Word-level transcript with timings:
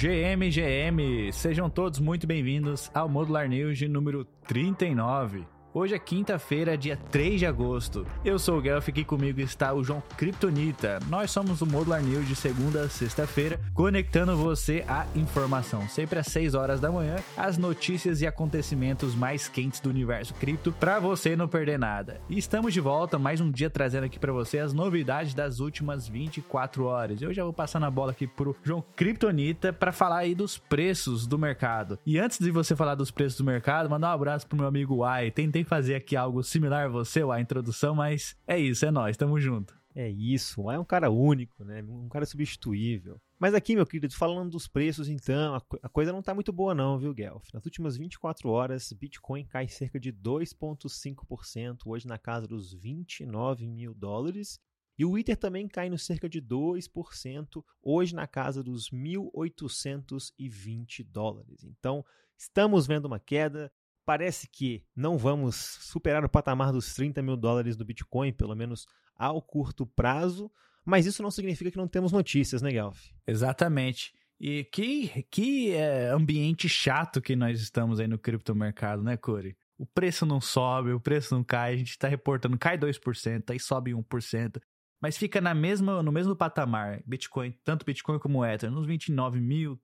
GM, 0.00 0.48
GM, 0.48 1.30
sejam 1.30 1.68
todos 1.68 2.00
muito 2.00 2.26
bem-vindos 2.26 2.90
ao 2.94 3.06
Modular 3.06 3.46
News 3.46 3.76
de 3.76 3.86
número 3.86 4.24
39. 4.48 5.44
Hoje 5.72 5.94
é 5.94 6.00
quinta-feira, 6.00 6.76
dia 6.76 6.96
3 7.12 7.38
de 7.38 7.46
agosto. 7.46 8.04
Eu 8.24 8.40
sou 8.40 8.58
o 8.58 8.60
Guelph 8.60 8.88
e 8.88 8.90
aqui 8.90 9.04
comigo 9.04 9.40
está 9.40 9.72
o 9.72 9.84
João 9.84 10.02
Kryptonita. 10.16 10.98
Nós 11.08 11.30
somos 11.30 11.62
o 11.62 11.66
Modular 11.66 12.02
News 12.02 12.26
de 12.26 12.34
segunda 12.34 12.82
a 12.82 12.88
sexta-feira, 12.88 13.60
conectando 13.72 14.36
você 14.36 14.84
à 14.88 15.06
informação. 15.14 15.88
Sempre 15.88 16.18
às 16.18 16.26
6 16.26 16.56
horas 16.56 16.80
da 16.80 16.90
manhã, 16.90 17.18
as 17.36 17.56
notícias 17.56 18.20
e 18.20 18.26
acontecimentos 18.26 19.14
mais 19.14 19.46
quentes 19.46 19.78
do 19.78 19.88
universo 19.88 20.34
cripto, 20.34 20.72
para 20.72 20.98
você 20.98 21.36
não 21.36 21.46
perder 21.46 21.78
nada. 21.78 22.20
E 22.28 22.36
estamos 22.36 22.74
de 22.74 22.80
volta, 22.80 23.16
mais 23.16 23.40
um 23.40 23.48
dia 23.48 23.70
trazendo 23.70 24.06
aqui 24.06 24.18
para 24.18 24.32
você 24.32 24.58
as 24.58 24.72
novidades 24.72 25.34
das 25.34 25.60
últimas 25.60 26.08
24 26.08 26.84
horas. 26.84 27.22
Eu 27.22 27.32
já 27.32 27.44
vou 27.44 27.52
passando 27.52 27.86
a 27.86 27.90
bola 27.92 28.10
aqui 28.10 28.26
pro 28.26 28.56
João 28.64 28.84
Kryptonita 28.96 29.72
para 29.72 29.92
falar 29.92 30.18
aí 30.18 30.34
dos 30.34 30.58
preços 30.58 31.28
do 31.28 31.38
mercado. 31.38 31.96
E 32.04 32.18
antes 32.18 32.40
de 32.40 32.50
você 32.50 32.74
falar 32.74 32.96
dos 32.96 33.12
preços 33.12 33.38
do 33.38 33.44
mercado, 33.44 33.88
mandar 33.88 34.10
um 34.10 34.14
abraço 34.14 34.48
pro 34.48 34.58
meu 34.58 34.66
amigo 34.66 35.04
Ai. 35.04 35.30
Tentei 35.30 35.59
tentei 35.60 35.64
fazer 35.64 35.94
aqui 35.94 36.16
algo 36.16 36.42
similar 36.42 36.86
a 36.86 36.88
você, 36.88 37.22
a 37.22 37.40
introdução, 37.40 37.94
mas 37.94 38.36
é 38.46 38.58
isso, 38.58 38.84
é 38.84 38.90
nós, 38.90 39.16
tamo 39.16 39.38
junto. 39.38 39.78
É 39.94 40.08
isso, 40.08 40.68
é 40.70 40.78
um 40.78 40.84
cara 40.84 41.10
único, 41.10 41.64
né? 41.64 41.82
Um 41.82 42.08
cara 42.08 42.24
substituível. 42.24 43.20
Mas 43.38 43.54
aqui, 43.54 43.74
meu 43.74 43.84
querido, 43.84 44.14
falando 44.14 44.50
dos 44.50 44.68
preços, 44.68 45.08
então, 45.08 45.56
a, 45.56 45.60
coisa 45.88 46.12
não 46.12 46.22
tá 46.22 46.32
muito 46.32 46.52
boa 46.52 46.72
não, 46.74 46.96
viu, 46.96 47.12
Guelph? 47.12 47.52
Nas 47.52 47.64
últimas 47.64 47.96
24 47.96 48.48
horas, 48.48 48.92
Bitcoin 48.92 49.44
cai 49.46 49.66
cerca 49.66 49.98
de 49.98 50.12
2,5%, 50.12 51.78
hoje 51.86 52.06
na 52.06 52.18
casa 52.18 52.46
dos 52.46 52.72
29 52.72 53.66
mil 53.66 53.92
dólares. 53.92 54.60
E 54.96 55.04
o 55.04 55.18
Ether 55.18 55.36
também 55.36 55.66
cai 55.66 55.90
no 55.90 55.98
cerca 55.98 56.28
de 56.28 56.40
2%, 56.40 57.64
hoje 57.82 58.14
na 58.14 58.28
casa 58.28 58.62
dos 58.62 58.90
1.820 58.90 61.04
dólares. 61.04 61.64
Então, 61.64 62.04
estamos 62.38 62.86
vendo 62.86 63.06
uma 63.06 63.18
queda, 63.18 63.72
Parece 64.04 64.48
que 64.48 64.84
não 64.94 65.16
vamos 65.16 65.56
superar 65.56 66.24
o 66.24 66.28
patamar 66.28 66.72
dos 66.72 66.94
30 66.94 67.22
mil 67.22 67.36
dólares 67.36 67.76
do 67.76 67.84
Bitcoin, 67.84 68.32
pelo 68.32 68.54
menos 68.54 68.86
ao 69.16 69.42
curto 69.42 69.86
prazo, 69.86 70.50
mas 70.84 71.06
isso 71.06 71.22
não 71.22 71.30
significa 71.30 71.70
que 71.70 71.76
não 71.76 71.86
temos 71.86 72.10
notícias, 72.10 72.62
né, 72.62 72.70
Guelph? 72.70 73.00
Exatamente. 73.26 74.12
E 74.40 74.64
que, 74.64 75.24
que 75.30 75.72
é, 75.72 76.08
ambiente 76.08 76.68
chato 76.68 77.20
que 77.20 77.36
nós 77.36 77.60
estamos 77.60 78.00
aí 78.00 78.08
no 78.08 78.18
criptomercado, 78.18 79.02
né, 79.02 79.16
Corey? 79.16 79.54
O 79.76 79.84
preço 79.84 80.24
não 80.24 80.40
sobe, 80.40 80.92
o 80.92 81.00
preço 81.00 81.34
não 81.34 81.44
cai, 81.44 81.74
a 81.74 81.76
gente 81.76 81.90
está 81.90 82.08
reportando, 82.08 82.58
cai 82.58 82.78
2%, 82.78 83.50
aí 83.50 83.60
sobe 83.60 83.92
1%, 83.92 84.60
mas 85.00 85.16
fica 85.16 85.40
na 85.40 85.54
mesma, 85.54 86.02
no 86.02 86.10
mesmo 86.10 86.34
patamar, 86.34 87.02
Bitcoin, 87.06 87.54
tanto 87.64 87.84
Bitcoin 87.84 88.18
como 88.18 88.44
Ether, 88.44 88.70
nos 88.70 88.86
29 88.86 89.40
mil, 89.40 89.80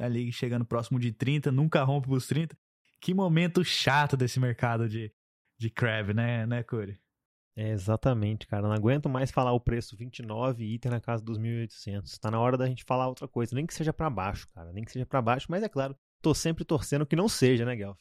ali 0.00 0.32
chegando 0.32 0.64
próximo 0.64 0.98
de 0.98 1.12
30, 1.12 1.52
nunca 1.52 1.82
rompe 1.82 2.10
os 2.10 2.26
30, 2.26 2.56
que 3.00 3.14
momento 3.14 3.64
chato 3.64 4.16
desse 4.16 4.40
mercado 4.40 4.88
de, 4.88 5.12
de 5.58 5.70
crab, 5.70 6.12
né, 6.12 6.46
né, 6.46 6.62
Corey? 6.62 6.98
É, 7.56 7.70
exatamente, 7.70 8.46
cara. 8.46 8.68
Não 8.68 8.72
aguento 8.72 9.08
mais 9.08 9.32
falar 9.32 9.52
o 9.52 9.58
preço 9.58 9.96
29 9.96 10.64
e 10.64 10.74
item 10.74 10.92
na 10.92 11.00
casa 11.00 11.24
dos 11.24 11.38
1.800. 11.38 12.16
Tá 12.20 12.30
na 12.30 12.38
hora 12.38 12.56
da 12.56 12.66
gente 12.66 12.84
falar 12.84 13.08
outra 13.08 13.26
coisa. 13.26 13.54
Nem 13.54 13.66
que 13.66 13.74
seja 13.74 13.92
para 13.92 14.08
baixo, 14.08 14.48
cara. 14.54 14.72
Nem 14.72 14.84
que 14.84 14.92
seja 14.92 15.04
para 15.04 15.20
baixo, 15.20 15.46
mas 15.50 15.64
é 15.64 15.68
claro, 15.68 15.96
tô 16.22 16.32
sempre 16.32 16.64
torcendo 16.64 17.04
que 17.04 17.16
não 17.16 17.28
seja, 17.28 17.64
né, 17.64 17.74
Guelph? 17.74 17.98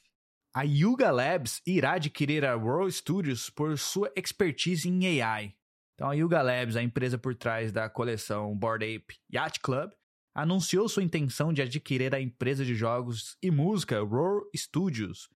A 0.53 0.62
Yuga 0.62 1.12
Labs 1.12 1.62
irá 1.66 1.94
adquirir 1.94 2.45
a 2.45 2.56
World 2.56 2.92
Studios 2.92 3.50
por 3.50 3.78
sua 3.80 4.12
expertise 4.16 4.88
em 4.88 5.22
AI. 5.22 5.56
Então, 5.95 6.09
a 6.09 6.14
Yuga 6.14 6.42
Labs, 6.44 6.75
a 6.75 6.84
empresa 6.84 7.18
por 7.18 7.34
trás 7.34 7.72
da 7.72 7.90
coleção 7.90 8.56
Bored 8.56 8.86
Ape 8.86 9.16
Yacht 9.34 9.59
Club, 9.59 9.90
anunciou 10.38 10.88
sua 10.88 11.02
intenção 11.02 11.52
de 11.52 11.63
adquirir 11.63 12.13
a 12.13 12.21
empresa 12.21 12.63
de 12.63 12.75
jogos 12.75 13.35
e 13.41 13.49
música 13.49 13.99
Roar 13.99 14.44
Studios. 14.55 15.27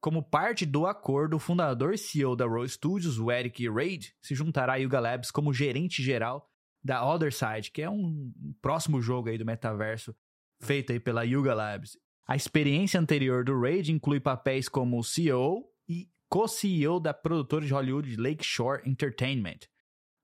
Como 0.00 0.20
parte 0.20 0.66
do 0.66 0.84
acordo, 0.84 1.36
o 1.36 1.38
fundador 1.38 1.94
e 1.94 1.98
CEO 1.98 2.34
da 2.34 2.44
Roar 2.44 2.68
Studios, 2.68 3.20
o 3.20 3.30
Eric 3.30 3.70
Reid, 3.70 4.12
se 4.20 4.34
juntará 4.34 4.72
a 4.72 4.76
Yuga 4.76 4.98
Labs 4.98 5.30
como 5.30 5.54
gerente 5.54 6.02
geral 6.02 6.44
da 6.82 7.06
Other 7.06 7.32
Side, 7.32 7.70
que 7.70 7.82
é 7.82 7.88
um 7.88 8.32
próximo 8.60 9.00
jogo 9.00 9.28
aí 9.28 9.38
do 9.38 9.46
metaverso 9.46 10.12
feito 10.60 10.90
aí 10.90 10.98
pela 10.98 11.22
Yuga 11.22 11.54
Labs. 11.54 11.96
A 12.26 12.34
experiência 12.34 12.98
anterior 12.98 13.44
do 13.44 13.60
Reid 13.60 13.92
inclui 13.92 14.18
papéis 14.18 14.68
como 14.68 15.04
CEO 15.04 15.66
e 15.88 16.08
co-CEO 16.28 16.98
da 16.98 17.14
produtora 17.14 17.64
de 17.64 17.72
Hollywood 17.72 18.16
Lakeshore 18.16 18.82
Entertainment, 18.84 19.60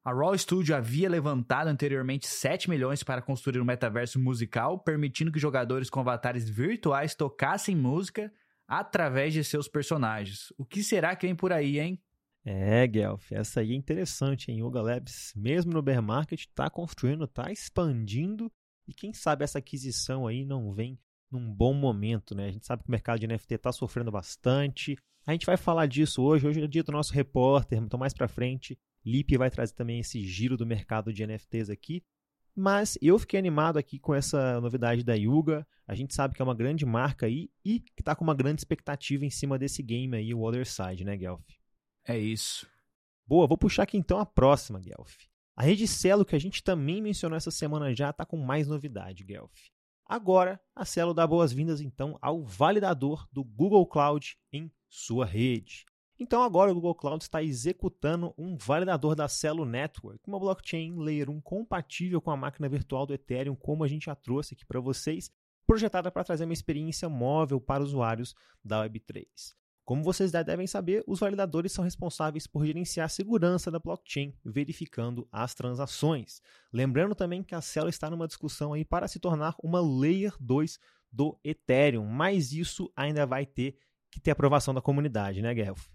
a 0.04 0.12
Raw 0.12 0.36
Studio 0.36 0.76
havia 0.76 1.08
levantado 1.08 1.68
anteriormente 1.68 2.26
7 2.26 2.68
milhões 2.68 3.02
para 3.02 3.22
construir 3.22 3.58
um 3.58 3.64
metaverso 3.64 4.20
musical, 4.20 4.78
permitindo 4.78 5.32
que 5.32 5.38
jogadores 5.38 5.88
com 5.88 6.00
avatares 6.00 6.46
virtuais 6.46 7.14
tocassem 7.14 7.74
música 7.74 8.30
através 8.68 9.32
de 9.32 9.42
seus 9.42 9.66
personagens. 9.66 10.52
O 10.58 10.64
que 10.64 10.84
será 10.84 11.16
que 11.16 11.26
vem 11.26 11.34
por 11.34 11.54
aí, 11.54 11.80
hein? 11.80 11.98
É, 12.44 12.86
Guelph, 12.86 13.32
essa 13.32 13.60
aí 13.60 13.72
é 13.72 13.74
interessante, 13.74 14.52
hein? 14.52 14.62
Yoga 14.62 14.82
Labs, 14.82 15.32
mesmo 15.34 15.72
no 15.72 15.80
bear 15.80 16.02
market, 16.02 16.40
está 16.40 16.68
construindo, 16.68 17.24
está 17.24 17.50
expandindo 17.50 18.52
e 18.86 18.92
quem 18.92 19.14
sabe 19.14 19.42
essa 19.42 19.58
aquisição 19.58 20.26
aí 20.26 20.44
não 20.44 20.74
vem 20.74 20.98
num 21.30 21.50
bom 21.50 21.72
momento, 21.72 22.34
né? 22.34 22.48
A 22.48 22.52
gente 22.52 22.66
sabe 22.66 22.82
que 22.82 22.90
o 22.90 22.92
mercado 22.92 23.20
de 23.20 23.26
NFT 23.26 23.54
está 23.54 23.72
sofrendo 23.72 24.12
bastante. 24.12 24.98
A 25.26 25.32
gente 25.32 25.46
vai 25.46 25.56
falar 25.56 25.86
disso 25.86 26.22
hoje, 26.22 26.46
hoje 26.46 26.62
é 26.62 26.66
dia 26.66 26.82
do 26.82 26.92
nosso 26.92 27.14
repórter, 27.14 27.78
então 27.78 27.98
mais 27.98 28.12
para 28.12 28.28
frente 28.28 28.78
Lip 29.04 29.36
vai 29.36 29.50
trazer 29.50 29.74
também 29.74 30.00
esse 30.00 30.22
giro 30.22 30.56
do 30.56 30.66
mercado 30.66 31.12
de 31.12 31.26
NFTs 31.26 31.70
aqui. 31.70 32.02
Mas 32.56 32.96
eu 33.02 33.18
fiquei 33.18 33.38
animado 33.38 33.78
aqui 33.78 33.98
com 33.98 34.14
essa 34.14 34.60
novidade 34.60 35.02
da 35.02 35.14
Yuga. 35.14 35.66
A 35.86 35.94
gente 35.94 36.14
sabe 36.14 36.34
que 36.34 36.40
é 36.40 36.44
uma 36.44 36.54
grande 36.54 36.86
marca 36.86 37.26
aí 37.26 37.50
e 37.64 37.80
que 37.80 38.00
está 38.00 38.14
com 38.14 38.22
uma 38.22 38.34
grande 38.34 38.60
expectativa 38.60 39.24
em 39.24 39.30
cima 39.30 39.58
desse 39.58 39.82
game 39.82 40.16
aí, 40.16 40.32
o 40.32 40.42
Other 40.42 40.66
Side, 40.66 41.04
né, 41.04 41.16
Guelph? 41.16 41.44
É 42.06 42.16
isso. 42.16 42.66
Boa, 43.26 43.46
vou 43.46 43.58
puxar 43.58 43.82
aqui 43.82 43.96
então 43.96 44.18
a 44.18 44.26
próxima, 44.26 44.78
Guelph. 44.78 45.16
A 45.56 45.62
rede 45.62 45.86
Celo, 45.88 46.24
que 46.24 46.36
a 46.36 46.38
gente 46.38 46.62
também 46.62 47.02
mencionou 47.02 47.36
essa 47.36 47.50
semana 47.50 47.94
já, 47.94 48.10
está 48.10 48.24
com 48.24 48.36
mais 48.36 48.68
novidade, 48.68 49.24
Guelph. 49.24 49.68
Agora, 50.06 50.60
a 50.76 50.84
Celo 50.84 51.14
dá 51.14 51.26
boas-vindas 51.26 51.80
então 51.80 52.18
ao 52.20 52.44
validador 52.44 53.26
do 53.32 53.42
Google 53.42 53.86
Cloud 53.86 54.36
em 54.52 54.70
sua 54.88 55.24
rede. 55.24 55.86
Então 56.18 56.42
agora 56.42 56.70
o 56.70 56.74
Google 56.74 56.94
Cloud 56.94 57.24
está 57.24 57.42
executando 57.42 58.32
um 58.38 58.56
validador 58.56 59.16
da 59.16 59.26
Celo 59.26 59.64
Network, 59.64 60.20
uma 60.28 60.38
blockchain 60.38 60.96
Layer 60.96 61.28
1 61.28 61.40
compatível 61.40 62.20
com 62.20 62.30
a 62.30 62.36
máquina 62.36 62.68
virtual 62.68 63.04
do 63.04 63.12
Ethereum, 63.12 63.56
como 63.56 63.82
a 63.82 63.88
gente 63.88 64.06
já 64.06 64.14
trouxe 64.14 64.54
aqui 64.54 64.64
para 64.64 64.78
vocês, 64.78 65.30
projetada 65.66 66.12
para 66.12 66.22
trazer 66.22 66.44
uma 66.44 66.52
experiência 66.52 67.08
móvel 67.08 67.60
para 67.60 67.82
usuários 67.82 68.34
da 68.64 68.84
Web3. 68.84 69.26
Como 69.84 70.02
vocês 70.04 70.30
devem 70.30 70.66
saber, 70.66 71.02
os 71.06 71.20
validadores 71.20 71.72
são 71.72 71.84
responsáveis 71.84 72.46
por 72.46 72.64
gerenciar 72.64 73.06
a 73.06 73.08
segurança 73.08 73.70
da 73.70 73.78
blockchain, 73.78 74.32
verificando 74.42 75.28
as 75.30 75.54
transações. 75.54 76.40
Lembrando 76.72 77.14
também 77.14 77.42
que 77.42 77.54
a 77.54 77.60
Celo 77.60 77.90
está 77.90 78.08
numa 78.08 78.26
discussão 78.26 78.72
aí 78.72 78.84
para 78.84 79.08
se 79.08 79.18
tornar 79.18 79.54
uma 79.62 79.80
Layer 79.80 80.32
2 80.40 80.78
do 81.12 81.38
Ethereum, 81.44 82.06
mas 82.06 82.52
isso 82.52 82.90
ainda 82.96 83.26
vai 83.26 83.44
ter 83.44 83.76
que 84.10 84.20
ter 84.20 84.30
aprovação 84.30 84.72
da 84.72 84.80
comunidade, 84.80 85.42
né, 85.42 85.52
Guelph? 85.52 85.86